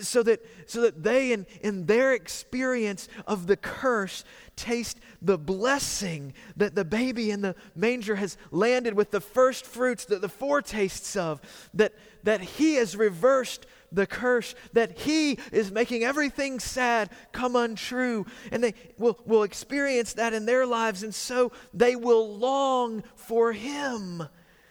so 0.01 0.23
that, 0.23 0.45
so 0.67 0.83
that 0.83 1.03
they, 1.03 1.33
in, 1.33 1.47
in 1.63 1.87
their 1.87 2.13
experience 2.13 3.09
of 3.27 3.47
the 3.47 3.57
curse, 3.57 4.25
taste 4.57 5.01
the 5.21 5.39
blessing 5.39 6.33
that 6.57 6.75
the 6.75 6.85
baby 6.85 7.31
in 7.31 7.41
the 7.41 7.55
manger 7.75 8.17
has 8.17 8.37
landed 8.51 8.95
with 8.95 9.11
the 9.11 9.21
first 9.21 9.67
fruits, 9.67 10.05
that 10.07 10.21
the 10.21 10.29
foretastes 10.29 11.17
of, 11.17 11.41
that, 11.75 11.93
that 12.23 12.41
he 12.41 12.75
has 12.75 12.97
reversed 12.97 13.67
the 13.91 14.07
curse, 14.07 14.55
that 14.73 14.99
he 14.99 15.39
is 15.51 15.73
making 15.73 16.05
everything 16.05 16.61
sad 16.61 17.11
come 17.33 17.57
untrue. 17.57 18.27
And 18.53 18.63
they 18.63 18.75
will, 18.97 19.19
will 19.27 19.43
experience 19.43 20.13
that 20.13 20.33
in 20.33 20.47
their 20.47 20.67
lives, 20.67 21.03
and 21.03 21.15
so 21.15 21.51
they 21.75 21.97
will 21.97 22.37
long 22.37 23.03
for 23.17 23.53
him 23.53 24.23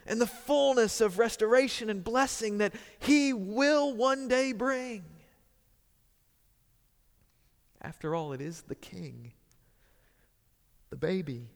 and 0.10 0.19
the 0.19 0.28
fullness 0.28 1.00
of 1.00 1.19
restoration 1.19 1.89
and 1.89 2.04
blessing 2.04 2.58
that 2.58 2.74
He 2.98 3.32
will 3.32 3.93
one 3.93 4.28
day 4.28 4.52
bring. 4.52 5.04
After 7.80 8.15
all, 8.15 8.34
it 8.34 8.41
is 8.41 8.63
the 8.63 8.76
King, 8.76 9.32
the 10.89 10.95
baby, 10.98 11.52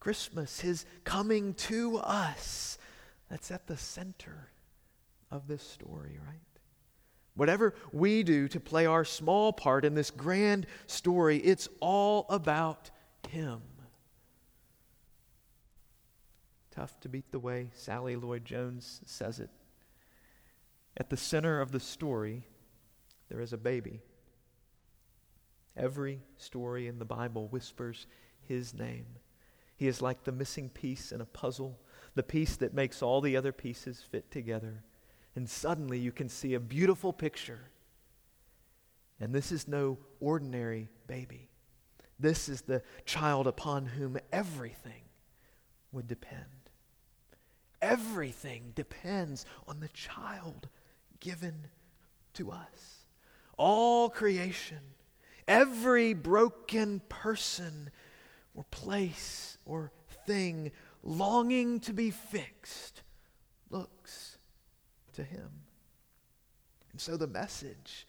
Christmas, 0.00 0.60
His 0.60 0.86
coming 1.04 1.54
to 1.54 1.98
us, 1.98 2.78
that's 3.30 3.50
at 3.50 3.66
the 3.66 3.76
center 3.76 4.50
of 5.30 5.46
this 5.46 5.62
story, 5.62 6.18
right? 6.26 6.40
Whatever 7.36 7.74
we 7.92 8.22
do 8.22 8.48
to 8.48 8.60
play 8.60 8.86
our 8.86 9.04
small 9.04 9.52
part 9.52 9.84
in 9.84 9.94
this 9.94 10.10
grand 10.10 10.66
story, 10.86 11.38
it's 11.38 11.68
all 11.80 12.24
about 12.30 12.90
Him. 13.28 13.60
Tough 16.74 16.98
to 17.00 17.08
beat 17.08 17.30
the 17.30 17.38
way 17.38 17.70
Sally 17.74 18.16
Lloyd 18.16 18.44
Jones 18.44 19.00
says 19.06 19.38
it. 19.38 19.50
At 20.96 21.10
the 21.10 21.16
center 21.16 21.60
of 21.60 21.72
the 21.72 21.80
story, 21.80 22.46
there 23.28 23.40
is 23.40 23.52
a 23.52 23.58
baby. 23.58 24.02
Every 25.76 26.20
story 26.36 26.86
in 26.86 26.98
the 26.98 27.04
Bible 27.04 27.48
whispers 27.48 28.06
his 28.46 28.74
name. 28.74 29.06
He 29.76 29.88
is 29.88 30.02
like 30.02 30.24
the 30.24 30.32
missing 30.32 30.68
piece 30.68 31.10
in 31.10 31.20
a 31.20 31.26
puzzle, 31.26 31.78
the 32.14 32.22
piece 32.22 32.56
that 32.56 32.74
makes 32.74 33.02
all 33.02 33.20
the 33.20 33.36
other 33.36 33.52
pieces 33.52 34.04
fit 34.08 34.30
together. 34.30 34.84
And 35.34 35.48
suddenly 35.48 35.98
you 35.98 36.12
can 36.12 36.28
see 36.28 36.54
a 36.54 36.60
beautiful 36.60 37.12
picture. 37.12 37.70
And 39.20 39.34
this 39.34 39.50
is 39.50 39.66
no 39.66 39.98
ordinary 40.20 40.88
baby. 41.06 41.48
This 42.20 42.48
is 42.48 42.62
the 42.62 42.82
child 43.04 43.46
upon 43.46 43.86
whom 43.86 44.18
everything 44.32 45.02
would 45.90 46.06
depend. 46.06 46.63
Everything 47.84 48.72
depends 48.74 49.44
on 49.68 49.78
the 49.78 49.88
child 49.88 50.68
given 51.20 51.66
to 52.32 52.50
us. 52.50 53.04
All 53.58 54.08
creation, 54.08 54.78
every 55.46 56.14
broken 56.14 57.02
person 57.10 57.90
or 58.54 58.64
place 58.70 59.58
or 59.66 59.92
thing 60.26 60.72
longing 61.02 61.78
to 61.80 61.92
be 61.92 62.10
fixed 62.10 63.02
looks 63.68 64.38
to 65.12 65.22
him. 65.22 65.50
And 66.90 66.98
so 66.98 67.18
the 67.18 67.26
message 67.26 68.06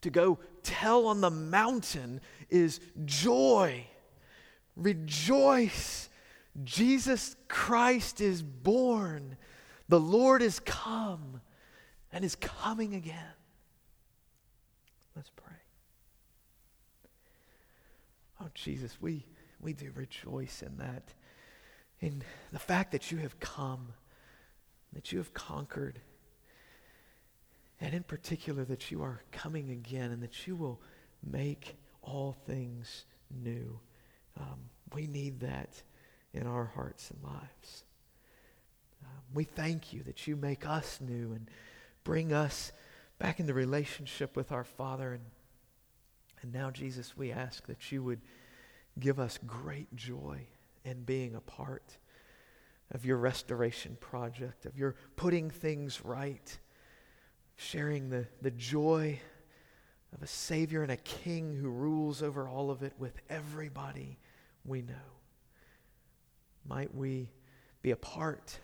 to 0.00 0.08
go 0.08 0.38
tell 0.62 1.06
on 1.06 1.20
the 1.20 1.30
mountain 1.30 2.22
is 2.48 2.80
joy. 3.04 3.84
Rejoice 4.74 6.08
Jesus 6.64 7.36
Christ 7.48 8.20
is 8.20 8.42
born. 8.42 9.36
The 9.88 10.00
Lord 10.00 10.42
is 10.42 10.60
come 10.60 11.40
and 12.12 12.24
is 12.24 12.34
coming 12.34 12.94
again. 12.94 13.34
Let's 15.14 15.30
pray. 15.30 15.56
Oh, 18.40 18.48
Jesus, 18.54 18.96
we, 19.00 19.24
we 19.60 19.72
do 19.72 19.90
rejoice 19.94 20.62
in 20.62 20.76
that. 20.78 21.14
In 22.00 22.22
the 22.52 22.58
fact 22.58 22.92
that 22.92 23.10
you 23.10 23.18
have 23.18 23.38
come, 23.40 23.92
that 24.92 25.10
you 25.12 25.18
have 25.18 25.34
conquered, 25.34 26.00
and 27.80 27.94
in 27.94 28.02
particular 28.02 28.64
that 28.64 28.90
you 28.90 29.02
are 29.02 29.22
coming 29.32 29.70
again 29.70 30.10
and 30.10 30.22
that 30.22 30.46
you 30.46 30.56
will 30.56 30.80
make 31.24 31.76
all 32.02 32.36
things 32.46 33.04
new. 33.30 33.78
Um, 34.38 34.58
we 34.94 35.06
need 35.06 35.40
that 35.40 35.82
in 36.32 36.46
our 36.46 36.66
hearts 36.66 37.10
and 37.10 37.22
lives. 37.22 37.84
Um, 39.04 39.22
we 39.34 39.44
thank 39.44 39.92
you 39.92 40.02
that 40.04 40.26
you 40.26 40.36
make 40.36 40.66
us 40.66 41.00
new 41.00 41.32
and 41.32 41.48
bring 42.04 42.32
us 42.32 42.72
back 43.18 43.40
into 43.40 43.54
relationship 43.54 44.36
with 44.36 44.52
our 44.52 44.64
Father. 44.64 45.14
And, 45.14 45.24
and 46.42 46.52
now, 46.52 46.70
Jesus, 46.70 47.16
we 47.16 47.32
ask 47.32 47.66
that 47.66 47.90
you 47.90 48.02
would 48.02 48.20
give 48.98 49.18
us 49.18 49.38
great 49.46 49.94
joy 49.94 50.46
in 50.84 51.02
being 51.02 51.34
a 51.34 51.40
part 51.40 51.98
of 52.92 53.04
your 53.04 53.18
restoration 53.18 53.96
project, 54.00 54.66
of 54.66 54.78
your 54.78 54.96
putting 55.16 55.50
things 55.50 56.04
right, 56.04 56.58
sharing 57.56 58.08
the, 58.08 58.26
the 58.40 58.50
joy 58.50 59.20
of 60.14 60.22
a 60.22 60.26
Savior 60.26 60.82
and 60.82 60.92
a 60.92 60.96
King 60.96 61.54
who 61.54 61.68
rules 61.68 62.22
over 62.22 62.48
all 62.48 62.70
of 62.70 62.82
it 62.82 62.94
with 62.98 63.20
everybody 63.28 64.18
we 64.64 64.80
know. 64.82 65.17
Might 66.66 66.94
we 66.94 67.28
be 67.82 67.90
a 67.90 67.96
part, 67.96 68.58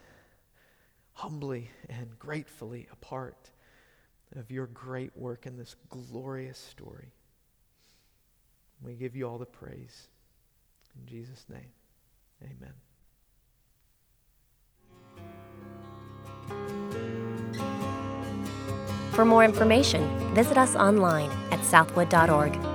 humbly 1.13 1.71
and 1.89 2.19
gratefully 2.19 2.89
a 2.93 2.97
part 2.97 3.51
of 4.37 4.51
your 4.51 4.67
great 4.67 5.17
work 5.17 5.47
in 5.47 5.57
this 5.57 5.77
glorious 5.89 6.59
story. 6.59 7.13
We 8.83 8.95
give 8.95 9.17
you 9.17 9.29
all 9.29 9.39
the 9.39 9.47
praise. 9.47 10.09
In 10.99 11.07
Jesus' 11.07 11.47
name, 11.49 11.73
amen. 12.43 12.75
For 19.13 19.25
more 19.25 19.45
information, 19.45 20.35
visit 20.35 20.59
us 20.59 20.75
online 20.75 21.31
at 21.53 21.65
southwood.org. 21.65 22.74